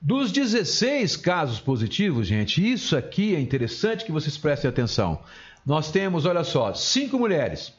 [0.00, 5.20] dos 16 casos positivos, gente, isso aqui é interessante que vocês prestem atenção.
[5.64, 7.72] Nós temos, olha só, cinco mulheres.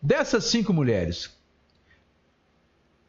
[0.00, 1.30] Dessas cinco mulheres,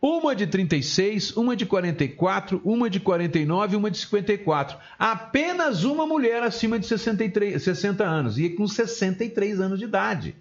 [0.01, 4.77] uma de 36, uma de 44, uma de 49 e uma de 54.
[4.99, 10.35] Apenas uma mulher acima de 63, 60 anos e com 63 anos de idade.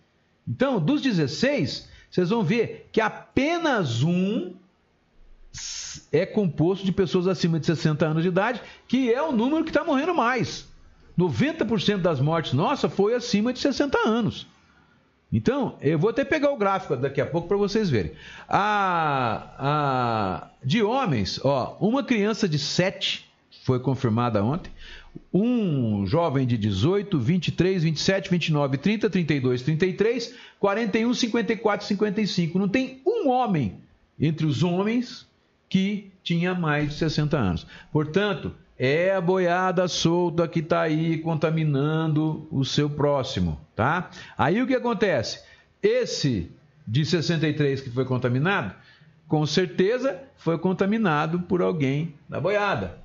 [0.47, 4.55] Então, dos 16, vocês vão ver que apenas um
[6.11, 9.71] é composto de pessoas acima de 60 anos de idade, que é o número que
[9.71, 10.67] está morrendo mais.
[11.19, 14.47] 90% das mortes nossa foi acima de 60 anos.
[15.33, 18.13] Então, eu vou até pegar o gráfico daqui a pouco para vocês verem.
[18.49, 23.29] A, a, de homens, ó, uma criança de 7
[23.65, 24.71] foi confirmada ontem.
[25.33, 32.59] Um jovem de 18, 23, 27, 29, 30, 32, 33, 41, 54, 55.
[32.59, 33.77] Não tem um homem
[34.19, 35.27] entre os homens
[35.75, 37.67] que tinha mais de 60 anos.
[37.91, 44.09] Portanto, é a boiada solta que está aí contaminando o seu próximo, tá?
[44.39, 45.43] Aí o que acontece?
[45.83, 46.49] Esse
[46.87, 48.73] de 63 que foi contaminado,
[49.27, 52.97] com certeza foi contaminado por alguém da boiada,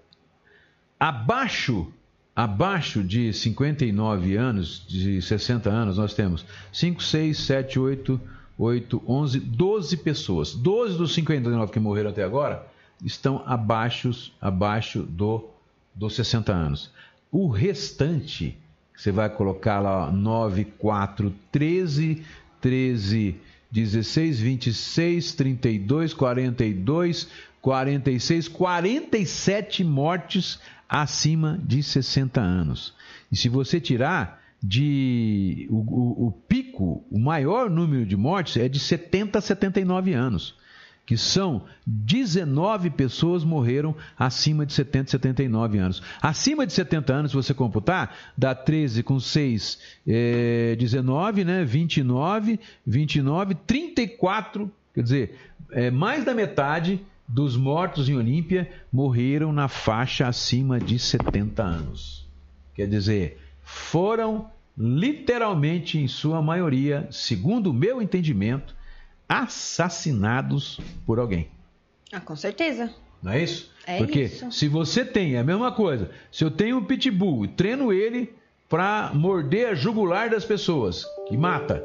[1.00, 1.92] abaixo,
[2.36, 8.22] abaixo de 59 anos, de 60 anos, nós temos 5, 6, 7, 8,
[8.58, 10.54] 8, 11, 12 pessoas.
[10.54, 12.66] 12 dos 59 que morreram até agora
[13.04, 15.50] estão abaixo, abaixo do,
[15.94, 16.92] dos 60 anos.
[17.32, 18.58] O restante,
[18.96, 22.24] você vai colocar lá ó, 9, 4, 13,
[22.60, 23.36] 13,
[23.72, 27.28] 16, 26, 32, 42,
[27.62, 30.60] 46, 47 mortes
[30.90, 32.94] acima de 60 anos.
[33.32, 38.68] E se você tirar de o, o, o, pico, o maior número de mortes é
[38.68, 40.56] de 70 a 79 anos,
[41.12, 46.02] que são 19 pessoas morreram acima de 70 a 79 anos.
[46.22, 51.66] Acima de 70 anos, se você computar, dá 13 com 6, é, 19, né?
[51.66, 55.38] 29, 29, 34, quer dizer,
[55.74, 62.26] é, mais da metade dos mortos em Olímpia morreram na faixa acima de 70 anos.
[62.74, 68.80] Quer dizer, foram literalmente, em sua maioria, segundo o meu entendimento,
[69.32, 71.48] assassinados por alguém.
[72.12, 72.94] Ah, com certeza.
[73.24, 73.72] Não é isso?
[73.88, 74.52] É Porque isso.
[74.52, 78.34] se você tem a mesma coisa, se eu tenho um pitbull e treino ele
[78.68, 81.82] para morder a jugular das pessoas, que mata,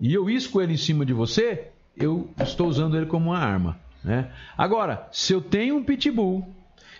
[0.00, 3.78] e eu isco ele em cima de você, eu estou usando ele como uma arma.
[4.02, 4.32] Né?
[4.56, 6.48] Agora, se eu tenho um pitbull,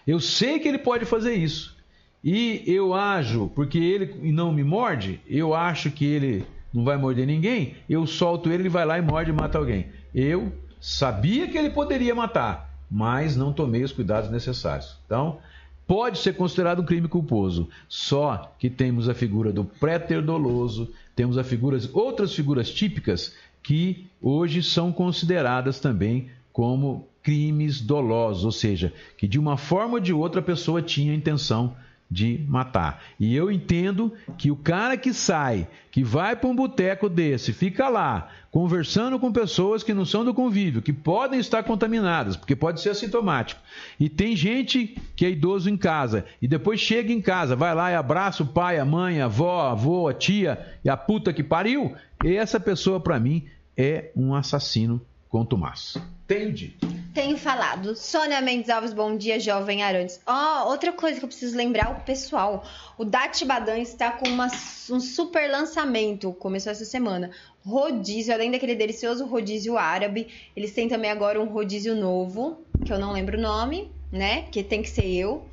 [0.07, 1.77] eu sei que ele pode fazer isso,
[2.23, 7.27] e eu ajo porque ele não me morde, eu acho que ele não vai morder
[7.27, 9.87] ninguém, eu solto ele, ele vai lá e morde e mata alguém.
[10.15, 14.97] Eu sabia que ele poderia matar, mas não tomei os cuidados necessários.
[15.07, 15.39] Então,
[15.87, 17.69] pode ser considerado um crime culposo.
[17.89, 24.07] Só que temos a figura do préter doloso, temos a figuras, outras figuras típicas que
[24.21, 30.13] hoje são consideradas também como crimes dolosos, ou seja, que de uma forma ou de
[30.13, 31.77] outra a pessoa tinha a intenção
[32.11, 33.03] de matar.
[33.21, 37.89] E eu entendo que o cara que sai, que vai para um boteco desse, fica
[37.89, 42.81] lá, conversando com pessoas que não são do convívio, que podem estar contaminadas, porque pode
[42.81, 43.61] ser assintomático.
[44.01, 47.91] E tem gente que é idoso em casa, e depois chega em casa, vai lá
[47.91, 51.33] e abraça o pai, a mãe, a avó, a avó, a tia e a puta
[51.33, 51.95] que pariu.
[52.25, 53.45] E essa pessoa, para mim,
[53.77, 55.99] é um assassino contumaz.
[56.29, 56.87] Tenho dito.
[57.15, 57.97] Tenho falado.
[57.97, 60.21] Sônia Mendes Alves, bom dia, jovem Arantes.
[60.27, 62.65] Ó, outra coisa que eu preciso lembrar o pessoal.
[62.99, 64.47] O Dat Badan está com uma-
[64.91, 66.31] um super lançamento.
[66.35, 67.31] Começou essa semana.
[67.65, 72.99] Rodízio, além daquele delicioso rodízio árabe, eles têm também agora um rodízio novo, que eu
[72.99, 74.43] não lembro o nome, né?
[74.53, 75.49] Que tem que ser eu.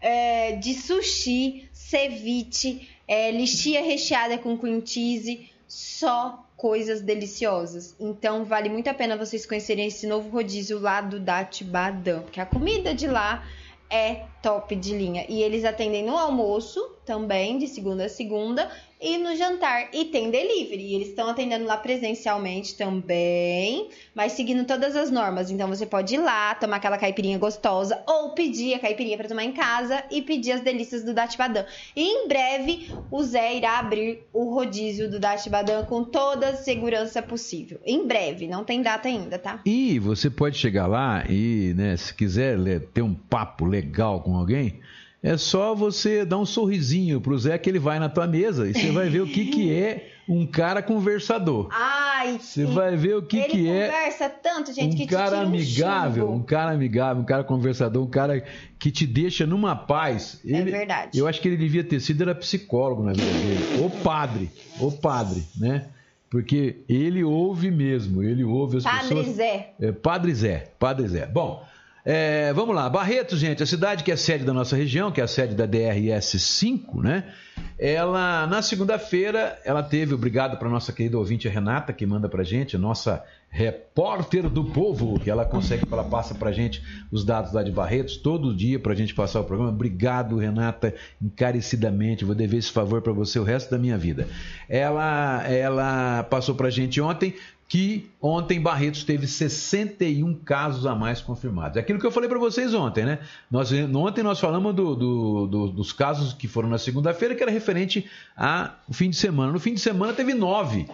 [0.00, 7.96] É, de sushi, ceviche, é, lixia recheada com cream cheese, só coisas deliciosas.
[7.98, 12.38] Então vale muito a pena vocês conhecerem esse novo rodízio lá do Dat Badan, porque
[12.38, 13.42] a comida de lá
[13.88, 15.24] é top de linha.
[15.30, 18.70] E eles atendem no almoço também, de segunda a segunda,
[19.02, 19.88] e no jantar.
[19.92, 20.94] E tem delivery.
[20.94, 25.50] Eles estão atendendo lá presencialmente também, mas seguindo todas as normas.
[25.50, 29.44] Então você pode ir lá, tomar aquela caipirinha gostosa, ou pedir a caipirinha para tomar
[29.44, 31.66] em casa e pedir as delícias do Dat Badan.
[31.96, 36.56] E em breve o Zé irá abrir o rodízio do Dat Badan com toda a
[36.56, 37.80] segurança possível.
[37.84, 39.60] Em breve, não tem data ainda, tá?
[39.66, 42.58] E você pode chegar lá e, né, se quiser
[42.92, 44.80] ter um papo legal com alguém,
[45.22, 48.74] é só você dar um sorrisinho pro Zé que ele vai na tua mesa e
[48.74, 51.68] você vai ver o que, que é um cara conversador.
[51.70, 55.12] Ai, Você vai ver o que, ele que é conversa tanto, gente, que um te
[55.12, 56.38] cara um amigável, chumbo.
[56.38, 58.44] um cara amigável, um cara conversador, um cara
[58.78, 60.40] que te deixa numa paz.
[60.44, 61.18] Ele, É verdade.
[61.18, 64.50] Eu acho que ele devia ter sido era psicólogo na vida dele, ou padre,
[64.80, 65.86] ou padre, né?
[66.30, 69.36] Porque ele ouve mesmo, ele ouve as Padre pessoas.
[69.36, 69.74] Zé.
[69.78, 71.26] É, Padre Zé, Padre Zé.
[71.26, 71.62] Bom,
[72.04, 72.88] é, vamos lá.
[72.90, 75.66] Barretos, gente, a cidade que é sede da nossa região, que é a sede da
[75.66, 77.32] DRS 5, né?
[77.78, 82.74] Ela, na segunda-feira, ela teve, obrigado para nossa querida ouvinte Renata, que manda pra gente,
[82.76, 87.62] a nossa repórter do povo, que ela consegue, ela passa pra gente os dados lá
[87.62, 89.70] de Barretos, todo dia pra gente passar o programa.
[89.70, 92.24] Obrigado, Renata, encarecidamente.
[92.24, 94.26] Vou dever esse favor para você o resto da minha vida.
[94.68, 97.34] Ela, ela passou pra gente ontem
[97.72, 101.78] que ontem Barretos teve 61 casos a mais confirmados.
[101.78, 103.18] É Aquilo que eu falei para vocês ontem, né?
[103.50, 107.50] Nós, ontem nós falamos do- do- do- dos casos que foram na segunda-feira, que era
[107.50, 108.04] referente
[108.36, 109.50] ao fim de semana.
[109.52, 110.86] No fim de semana teve nove.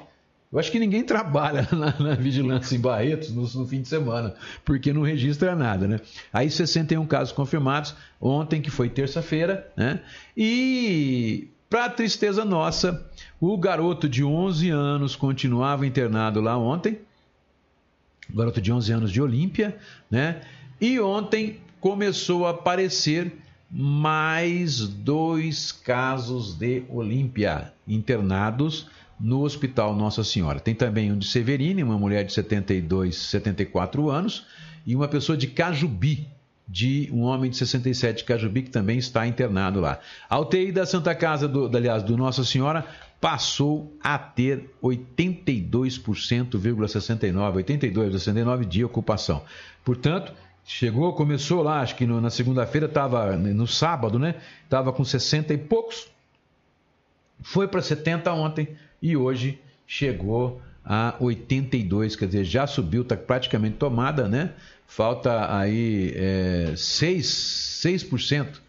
[0.53, 4.37] Eu acho que ninguém trabalha na, na vigilância em Barretos no, no fim de semana,
[4.65, 5.99] porque não registra nada, né?
[6.33, 10.01] Aí 61 casos confirmados ontem, que foi terça-feira, né?
[10.37, 13.08] E para tristeza nossa,
[13.41, 16.99] o garoto de 11 anos continuava internado lá ontem.
[18.33, 19.77] O garoto de 11 anos de Olímpia,
[20.11, 20.43] né?
[20.81, 23.33] E ontem começou a aparecer
[23.71, 28.87] mais dois casos de Olímpia internados
[29.21, 30.61] no Hospital Nossa Senhora.
[30.61, 34.47] Tem também um de Severine, uma mulher de 72, 74 anos,
[34.87, 36.29] e uma pessoa de Cajubi,
[36.67, 39.99] de um homem de 67 de Cajubi, que também está internado lá.
[40.29, 42.87] A UTI da Santa Casa, do, aliás, do Nossa Senhora,
[43.21, 49.45] passou a ter 82,69, 82,69 de ocupação.
[49.85, 50.33] Portanto,
[50.65, 54.37] chegou, começou lá, acho que no, na segunda-feira estava, no sábado, né?
[54.65, 56.09] Estava com 60 e poucos,
[57.41, 58.69] foi para 70 ontem
[59.01, 64.55] e hoje chegou a 82, quer dizer, já subiu, está praticamente tomada, né?
[64.87, 67.27] Falta aí é, 6,
[67.85, 68.61] 6%,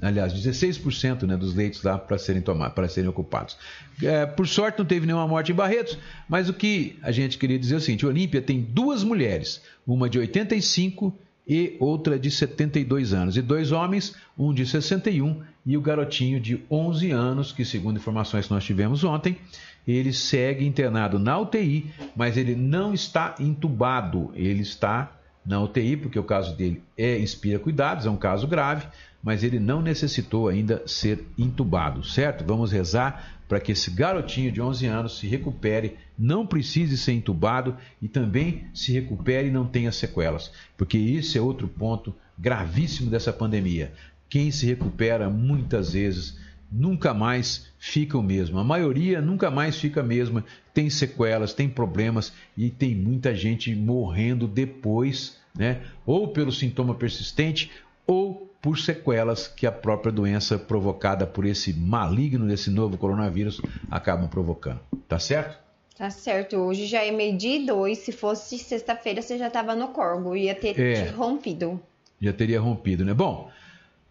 [0.00, 3.56] aliás, 16% né, dos leitos lá para serem tomados, para serem ocupados.
[4.02, 7.58] É, por sorte, não teve nenhuma morte em Barretos, mas o que a gente queria
[7.58, 11.12] dizer é o seguinte: Olímpia tem duas mulheres, uma de 85
[11.48, 16.60] e outra de 72 anos, e dois homens, um de 61 e o garotinho de
[16.70, 19.36] 11 anos, que, segundo informações que nós tivemos ontem,
[19.86, 25.12] ele segue internado na UTI, mas ele não está entubado, ele está
[25.44, 28.86] na UTI, porque o caso dele é inspira cuidados, é um caso grave,
[29.26, 32.44] mas ele não necessitou ainda ser entubado, certo?
[32.44, 37.76] Vamos rezar para que esse garotinho de 11 anos se recupere, não precise ser entubado
[38.00, 43.32] e também se recupere e não tenha sequelas, porque isso é outro ponto gravíssimo dessa
[43.32, 43.92] pandemia.
[44.28, 46.38] Quem se recupera muitas vezes
[46.70, 48.60] nunca mais fica o mesmo.
[48.60, 53.74] A maioria nunca mais fica a mesma, tem sequelas, tem problemas e tem muita gente
[53.74, 55.80] morrendo depois, né?
[56.04, 57.72] Ou pelo sintoma persistente
[58.06, 64.28] ou por sequelas que a própria doença provocada por esse maligno desse novo coronavírus acabam
[64.28, 64.80] provocando.
[65.06, 65.56] Tá certo?
[65.96, 66.56] Tá certo.
[66.56, 67.98] Hoje já é meio-dia e dois.
[67.98, 70.34] Se fosse sexta-feira, você já estava no corgo.
[70.34, 71.10] Ia ter É.
[71.10, 71.80] rompido.
[72.20, 73.14] Já teria rompido, né?
[73.14, 73.48] Bom,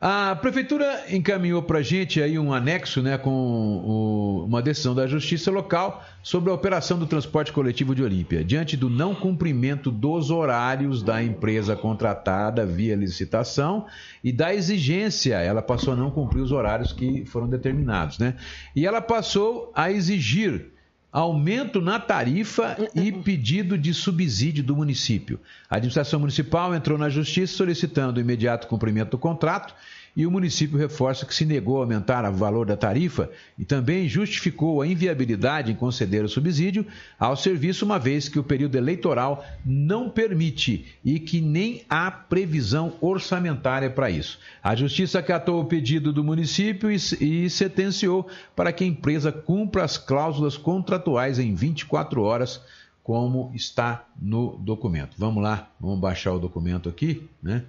[0.07, 5.07] a prefeitura encaminhou para a gente aí um anexo, né, com o- uma decisão da
[5.07, 10.29] Justiça Local sobre a operação do transporte coletivo de Olímpia, diante do não cumprimento dos
[10.29, 13.87] horários da empresa contratada via licitação
[14.23, 18.35] e da exigência, ela passou a não cumprir os horários que foram determinados, né?
[18.75, 20.67] E ela passou a exigir
[21.16, 25.39] aumento na tarifa e pedido de subsídio do município.
[25.70, 29.74] A administração municipal entrou na justiça solicitando o imediato cumprimento do contrato
[30.16, 34.07] e o município reforça que se negou a aumentar o valor da tarifa e também
[34.07, 36.86] justificou a inviabilidade em conceder o subsídio
[37.20, 42.93] ao serviço, uma vez que o período eleitoral não permite e que nem há previsão
[43.01, 44.39] orçamentária para isso.
[44.63, 49.97] A justiça acatou o pedido do município e, sentenciou para que a empresa cumpra as
[49.97, 52.61] cláusulas contratuais em 24 horas,
[53.03, 55.16] como está no documento.
[55.18, 57.63] Vamos lá, vamos baixar o documento aqui, né?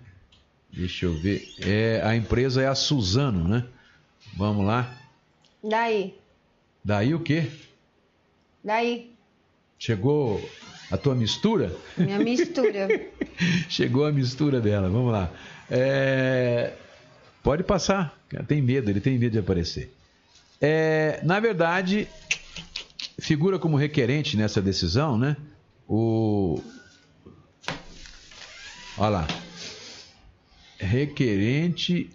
[0.76, 1.48] Deixa eu ver.
[1.60, 3.64] É, a empresa é a Suzano, né?
[4.36, 4.94] Vamos lá.
[5.64, 6.14] Daí,
[6.84, 7.50] Daí o quê?
[8.62, 9.10] daí,
[9.78, 10.40] Chegou
[10.90, 11.74] a tua mistura?
[11.96, 12.88] minha mistura.
[13.68, 15.30] Chegou a mistura dela, vamos lá.
[15.70, 16.74] É,
[17.42, 18.18] Pode passar,
[18.48, 19.92] tem medo, ele tem medo de aparecer.
[20.60, 22.08] É, Na verdade,
[23.18, 25.36] figura como requerente nessa decisão, né?
[25.88, 26.60] O.
[28.98, 29.26] Olha lá.
[30.78, 32.10] Requerente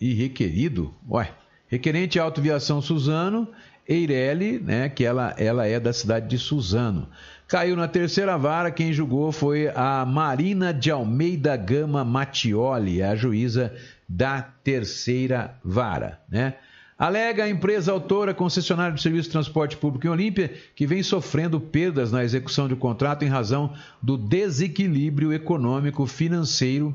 [0.00, 0.94] e requerido.
[1.08, 1.30] Ué,
[1.68, 3.48] requerente autoviação Suzano,
[3.88, 7.08] Eireli, né, que ela, ela é da cidade de Suzano.
[7.46, 13.72] Caiu na terceira vara, quem julgou foi a Marina de Almeida Gama Mattioli, a juíza
[14.08, 16.54] da terceira vara, né?
[16.98, 21.60] Alega a empresa autora concessionária de serviço de transporte público em Olímpia que vem sofrendo
[21.60, 26.94] perdas na execução do contrato em razão do desequilíbrio econômico financeiro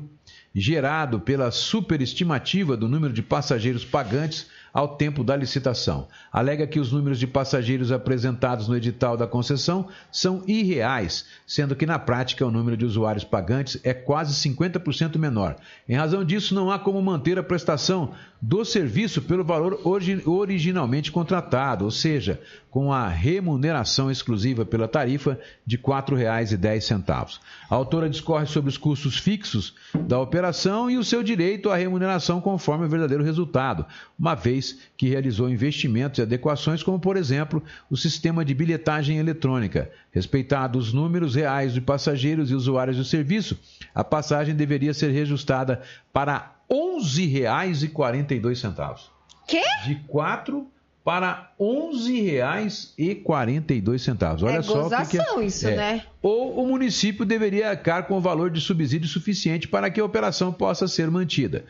[0.54, 6.08] gerado pela superestimativa do número de passageiros pagantes ao tempo da licitação.
[6.32, 11.84] Alega que os números de passageiros apresentados no edital da concessão são irreais, sendo que
[11.84, 15.56] na prática o número de usuários pagantes é quase 50% menor.
[15.88, 18.12] Em razão disso, não há como manter a prestação
[18.44, 25.38] do serviço pelo valor origi- originalmente contratado, ou seja, com a remuneração exclusiva pela tarifa
[25.64, 27.38] de R$ 4,10.
[27.70, 29.76] A autora discorre sobre os custos fixos
[30.08, 33.86] da operação e o seu direito à remuneração conforme o verdadeiro resultado,
[34.18, 39.88] uma vez que realizou investimentos e adequações, como, por exemplo, o sistema de bilhetagem eletrônica.
[40.10, 43.56] Respeitados os números reais de passageiros e usuários do serviço,
[43.94, 45.80] a passagem deveria ser reajustada
[46.12, 49.00] para R$ 11,42.
[49.46, 49.62] Quê?
[49.84, 50.66] De 4
[51.04, 54.42] para R$ 11,42.
[54.42, 55.20] Olha é só o que que é.
[55.20, 55.76] gozação isso, É.
[55.76, 56.04] né?
[56.22, 60.52] Ou o município deveria arcar com o valor de subsídio suficiente para que a operação
[60.52, 61.64] possa ser mantida.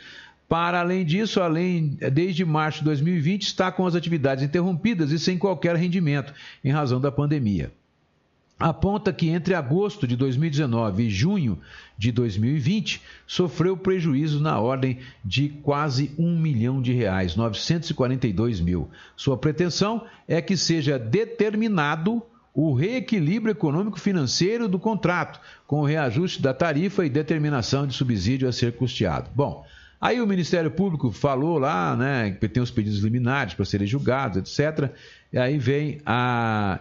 [0.48, 5.38] Para além disso, além, desde março de 2020, está com as atividades interrompidas e sem
[5.38, 7.72] qualquer rendimento, em razão da pandemia.
[8.62, 11.58] Aponta que entre agosto de 2019 e junho
[11.98, 18.88] de 2020 sofreu prejuízo na ordem de quase um milhão de reais, 942 mil.
[19.16, 22.22] Sua pretensão é que seja determinado
[22.54, 28.52] o reequilíbrio econômico-financeiro do contrato, com o reajuste da tarifa e determinação de subsídio a
[28.52, 29.30] ser custeado.
[29.34, 29.64] Bom,
[30.00, 34.38] aí o Ministério Público falou lá, né, que tem os pedidos liminares para serem julgados,
[34.38, 34.92] etc.
[35.32, 36.78] E aí vem a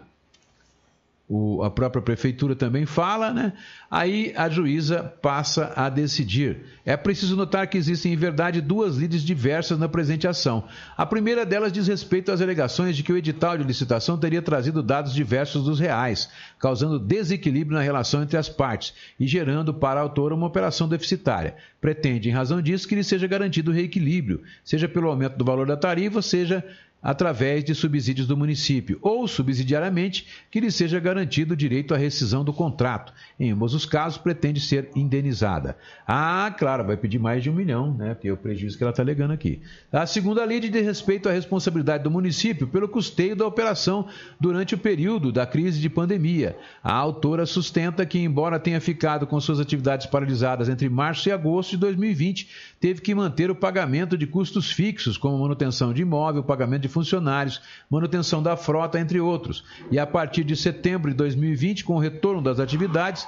[1.34, 3.54] o, a própria prefeitura também fala, né?
[3.90, 6.58] Aí a juíza passa a decidir.
[6.86, 10.66] É preciso notar que existem, em verdade, duas lides diversas na presente ação.
[10.98, 14.84] A primeira delas diz respeito às alegações de que o edital de licitação teria trazido
[14.84, 16.30] dados diversos dos reais,
[16.60, 21.56] causando desequilíbrio na relação entre as partes e gerando para a autora uma operação deficitária.
[21.80, 25.66] Pretende, em razão disso, que lhe seja garantido o reequilíbrio, seja pelo aumento do valor
[25.66, 26.62] da tarifa, seja
[27.02, 32.44] através de subsídios do município, ou subsidiariamente que lhe seja garantido o direito à rescisão
[32.44, 33.14] do contrato.
[33.40, 35.78] Em ambos os casos, pretende ser indenizada.
[36.08, 38.14] Ah, claro, vai pedir mais de um milhão, né?
[38.14, 39.62] Porque é o prejuízo que ela está alegando aqui.
[39.92, 44.08] A segunda lei de respeito à responsabilidade do município pelo custeio da operação
[44.40, 46.56] durante o período da crise de pandemia.
[46.84, 51.72] A autora sustenta que, embora tenha ficado com suas atividades paralisadas entre março e agosto
[51.72, 52.48] de 2020,
[52.82, 57.62] teve que manter o pagamento de custos fixos, como manutenção de imóvel, pagamento de funcionários,
[57.88, 59.64] manutenção da frota, entre outros.
[59.92, 63.28] E a partir de setembro de 2020, com o retorno das atividades,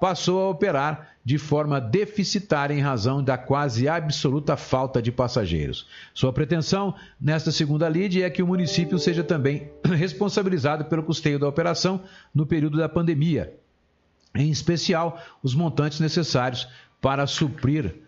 [0.00, 5.86] passou a operar de forma deficitária em razão da quase absoluta falta de passageiros.
[6.14, 11.46] Sua pretensão nesta segunda lide é que o município seja também responsabilizado pelo custeio da
[11.46, 12.00] operação
[12.34, 13.54] no período da pandemia,
[14.34, 16.66] em especial os montantes necessários
[17.02, 18.02] para suprir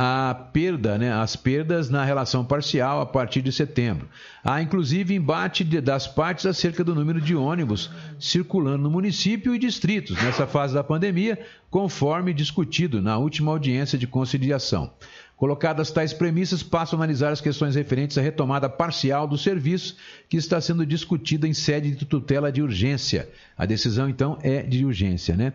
[0.00, 4.08] a perda, né, as perdas na relação parcial a partir de setembro.
[4.44, 9.58] Há inclusive embate de, das partes acerca do número de ônibus circulando no município e
[9.58, 11.36] distritos nessa fase da pandemia,
[11.68, 14.92] conforme discutido na última audiência de conciliação.
[15.36, 19.96] Colocadas tais premissas, passo a analisar as questões referentes à retomada parcial do serviço,
[20.28, 23.28] que está sendo discutida em sede de tutela de urgência.
[23.56, 25.52] A decisão, então, é de urgência, né?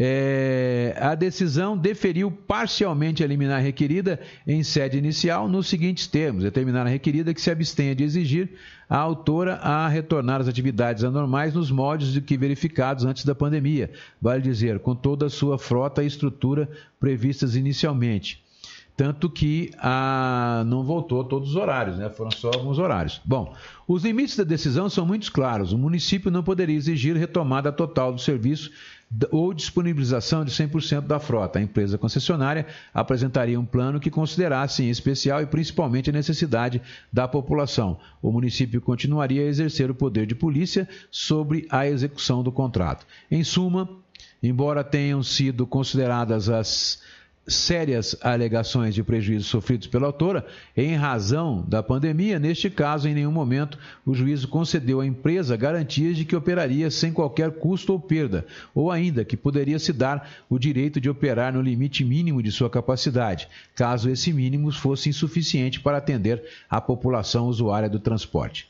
[0.00, 6.86] É, a decisão deferiu parcialmente a liminar requerida em sede inicial nos seguintes termos: determinar
[6.86, 8.50] a requerida que se abstenha de exigir
[8.88, 13.90] a autora a retornar às atividades anormais nos moldes de que verificados antes da pandemia,
[14.22, 16.68] vale dizer, com toda a sua frota e estrutura
[17.00, 18.40] previstas inicialmente.
[18.96, 19.70] Tanto que
[20.66, 22.10] não voltou todos os horários, né?
[22.10, 23.20] foram só alguns horários.
[23.24, 23.54] Bom,
[23.86, 25.72] os limites da decisão são muito claros.
[25.72, 28.72] O município não poderia exigir retomada total do serviço
[29.30, 31.58] ou disponibilização de 100% da frota.
[31.58, 36.82] A empresa concessionária apresentaria um plano que considerasse em especial e principalmente a necessidade
[37.12, 37.98] da população.
[38.20, 43.06] O município continuaria a exercer o poder de polícia sobre a execução do contrato.
[43.30, 43.88] Em suma,
[44.42, 47.00] embora tenham sido consideradas as
[47.48, 50.46] sérias alegações de prejuízos sofridos pela autora
[50.76, 52.38] em razão da pandemia.
[52.38, 57.12] Neste caso, em nenhum momento o juízo concedeu à empresa garantias de que operaria sem
[57.12, 61.62] qualquer custo ou perda, ou ainda que poderia se dar o direito de operar no
[61.62, 67.88] limite mínimo de sua capacidade, caso esse mínimo fosse insuficiente para atender a população usuária
[67.88, 68.68] do transporte.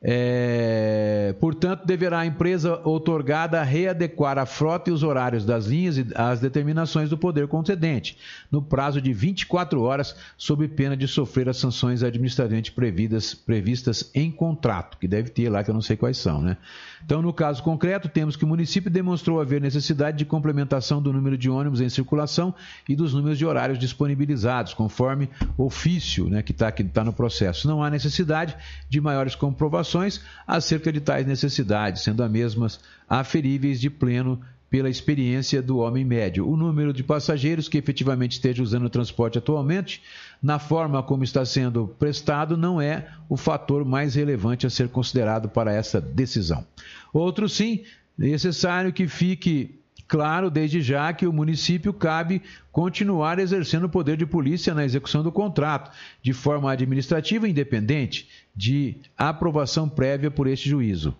[0.00, 6.38] É, portanto, deverá a empresa outorgada readequar a frota e os horários das linhas as
[6.38, 8.16] determinações do poder concedente,
[8.50, 14.30] no prazo de 24 horas, sob pena de sofrer as sanções administrativamente previstas, previstas em
[14.30, 16.40] contrato, que deve ter lá, que eu não sei quais são.
[16.40, 16.56] Né?
[17.04, 21.36] Então, no caso concreto, temos que o município demonstrou haver necessidade de complementação do número
[21.36, 22.54] de ônibus em circulação
[22.88, 27.68] e dos números de horários disponibilizados, conforme ofício né, que está tá no processo.
[27.68, 28.56] Não há necessidade
[28.88, 34.40] de maiores comprovações acerca de tais necessidades, sendo as mesmas aferíveis de pleno
[34.70, 36.48] pela experiência do homem médio.
[36.48, 40.02] O número de passageiros que efetivamente esteja usando o transporte atualmente,
[40.42, 45.48] na forma como está sendo prestado, não é o fator mais relevante a ser considerado
[45.48, 46.64] para essa decisão.
[47.12, 47.82] Outro sim,
[48.16, 52.40] necessário que fique Claro, desde já que o município cabe
[52.72, 58.96] continuar exercendo o poder de polícia na execução do contrato, de forma administrativa independente de
[59.18, 61.14] aprovação prévia por este juízo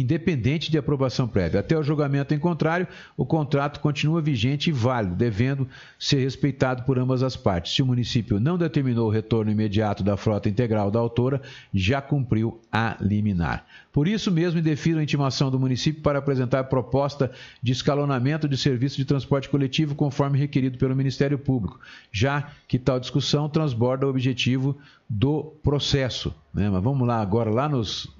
[0.00, 1.60] independente de aprovação prévia.
[1.60, 2.86] Até o julgamento em contrário,
[3.16, 5.66] o contrato continua vigente e válido, devendo
[5.98, 7.74] ser respeitado por ambas as partes.
[7.74, 11.40] Se o município não determinou o retorno imediato da frota integral da autora,
[11.72, 13.64] já cumpriu a liminar.
[13.92, 17.30] Por isso mesmo, indefiro a intimação do município para apresentar proposta
[17.62, 21.80] de escalonamento de serviço de transporte coletivo conforme requerido pelo Ministério Público,
[22.12, 24.76] já que tal discussão transborda o objetivo
[25.08, 26.34] do processo.
[26.52, 26.68] Né?
[26.68, 28.14] Mas vamos lá agora, lá nos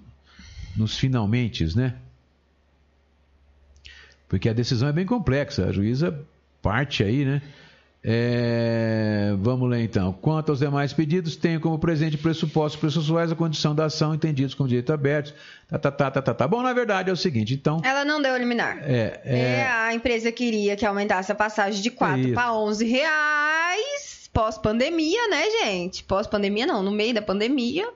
[0.76, 1.94] nos finalmente, né?
[4.28, 5.66] Porque a decisão é bem complexa.
[5.66, 6.18] A juíza
[6.60, 7.42] parte aí, né?
[8.08, 10.12] É, vamos ler então.
[10.12, 14.68] Quanto aos demais pedidos, tenho como presente pressupostos processuais a condição da ação entendidos como
[14.68, 15.34] direito aberto.
[15.68, 16.46] Tá, tá, tá, tá, tá, tá.
[16.46, 17.80] Bom, na verdade é o seguinte, então.
[17.84, 18.78] Ela não deu liminar.
[18.82, 19.38] É, é...
[19.38, 22.34] É, a empresa queria que aumentasse a passagem de 4 Isso.
[22.34, 26.04] para 11 reais pós-pandemia, né, gente?
[26.04, 27.88] Pós-pandemia não, no meio da pandemia.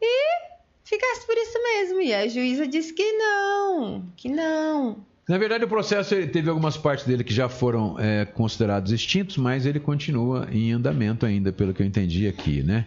[0.00, 0.49] E
[0.90, 2.00] ficasse por isso mesmo.
[2.00, 4.98] E a juíza disse que não, que não.
[5.28, 9.64] Na verdade, o processo teve algumas partes dele que já foram é, considerados extintos, mas
[9.64, 12.86] ele continua em andamento ainda, pelo que eu entendi aqui, né?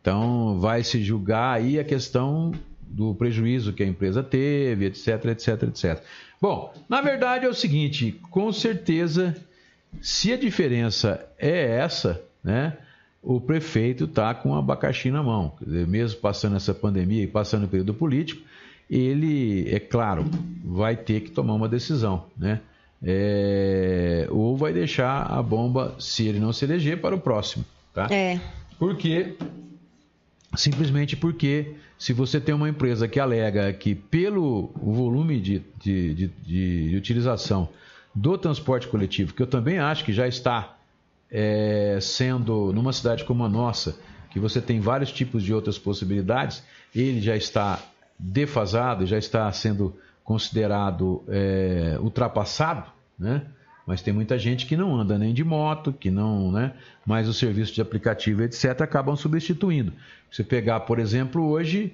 [0.00, 5.62] Então, vai se julgar aí a questão do prejuízo que a empresa teve, etc, etc,
[5.64, 6.02] etc.
[6.40, 9.36] Bom, na verdade é o seguinte, com certeza,
[10.00, 12.76] se a diferença é essa, né?
[13.22, 15.52] O prefeito está com o abacaxi na mão.
[15.64, 18.42] Dizer, mesmo passando essa pandemia e passando o período político,
[18.90, 20.24] ele, é claro,
[20.64, 22.60] vai ter que tomar uma decisão, né?
[23.04, 28.06] É, ou vai deixar a bomba, se ele não se eleger, para o próximo, tá?
[28.10, 28.38] É.
[28.78, 29.34] Porque
[30.54, 36.88] simplesmente porque se você tem uma empresa que alega que pelo volume de, de, de-
[36.90, 37.68] de utilização
[38.14, 40.76] do transporte coletivo, que eu também acho que já está
[41.32, 43.98] é, sendo numa cidade como a nossa,
[44.30, 46.62] que você tem vários tipos de outras possibilidades,
[46.94, 47.80] ele já está
[48.18, 52.84] defasado, já está sendo considerado é, ultrapassado,
[53.18, 53.42] né?
[53.84, 56.72] Mas tem muita gente que não anda nem de moto, que não, né?
[57.04, 59.92] Mas o serviço de aplicativo, etc., acabam substituindo.
[60.30, 61.92] Você pegar, por exemplo, hoje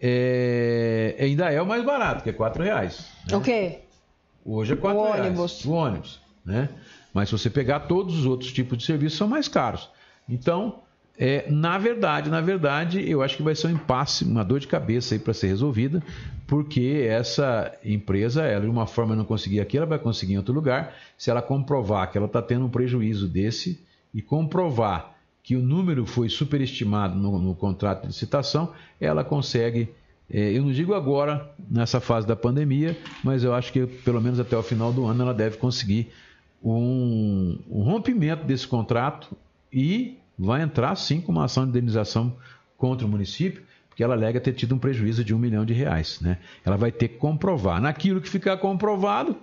[0.00, 3.08] é, ainda é o mais barato, que é R$ reais.
[3.30, 3.36] né?
[3.36, 3.78] O quê?
[4.44, 5.20] Hoje é quatro O reais.
[5.26, 5.64] ônibus.
[5.64, 6.68] O ônibus, né?
[7.12, 9.88] Mas se você pegar todos os outros tipos de serviços são mais caros.
[10.28, 10.80] Então,
[11.18, 14.68] é, na verdade, na verdade, eu acho que vai ser um impasse, uma dor de
[14.68, 16.00] cabeça aí para ser resolvida,
[16.46, 20.54] porque essa empresa, ela de uma forma não conseguir aqui, ela vai conseguir em outro
[20.54, 20.94] lugar.
[21.16, 26.06] Se ela comprovar que ela está tendo um prejuízo desse e comprovar que o número
[26.06, 29.88] foi superestimado no, no contrato de licitação, ela consegue
[30.30, 34.38] é, eu não digo agora, nessa fase da pandemia, mas eu acho que pelo menos
[34.38, 36.12] até o final do ano ela deve conseguir
[36.62, 39.36] um, um rompimento desse contrato
[39.72, 42.36] e vai entrar sim com uma ação de indenização
[42.76, 46.20] contra o município, porque ela alega ter tido um prejuízo de um milhão de reais.
[46.20, 46.38] Né?
[46.64, 47.80] Ela vai ter que comprovar.
[47.80, 49.36] Naquilo que ficar comprovado,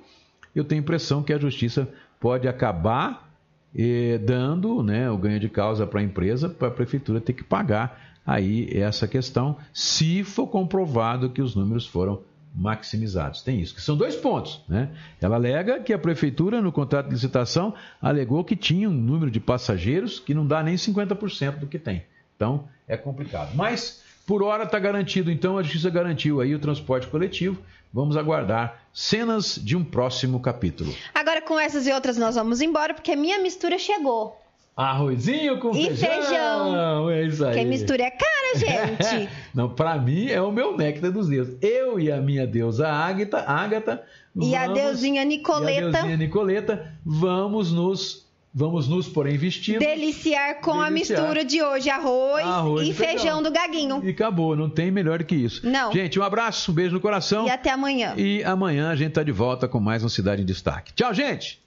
[0.55, 1.89] eu tenho impressão que a justiça
[2.19, 3.29] pode acabar
[3.75, 7.43] eh, dando né, o ganho de causa para a empresa, para a prefeitura ter que
[7.43, 12.21] pagar aí essa questão, se for comprovado que os números foram
[12.55, 13.41] maximizados.
[13.41, 14.61] Tem isso, que são dois pontos.
[14.67, 14.89] Né?
[15.19, 19.39] Ela alega que a prefeitura, no contrato de licitação, alegou que tinha um número de
[19.39, 22.03] passageiros que não dá nem 50% do que tem.
[22.35, 23.51] Então, é complicado.
[23.55, 25.31] Mas, por hora, está garantido.
[25.31, 27.61] Então, a justiça garantiu aí o transporte coletivo.
[27.93, 30.93] Vamos aguardar cenas de um próximo capítulo.
[31.13, 34.41] Agora, com essas e outras, nós vamos embora, porque a minha mistura chegou.
[34.75, 37.09] Arrozinho com E feijão.
[37.09, 37.51] É isso aí.
[37.51, 39.29] Porque mistura é cara, gente.
[39.53, 41.55] Não, para mim é o meu néctar dos deuses.
[41.61, 44.03] Eu e a minha deusa Ágata, Ágata
[44.35, 45.81] E a deusinha Nicoleta.
[45.81, 49.79] E a deusinha Nicoleta, vamos nos vamos nos porém vestindo.
[49.79, 51.19] Deliciar com a Deliciar.
[51.21, 53.17] mistura de hoje: arroz, Arroz e e feijão.
[53.21, 53.43] feijão.
[53.43, 54.01] do gaguinho.
[54.03, 55.65] E acabou, não tem melhor do que isso.
[55.69, 55.91] Não.
[55.93, 57.47] Gente, um abraço, um beijo no coração.
[57.47, 58.13] E até amanhã.
[58.17, 60.93] E amanhã a gente tá de volta com mais um Cidade em Destaque.
[60.93, 61.63] Tchau, gente!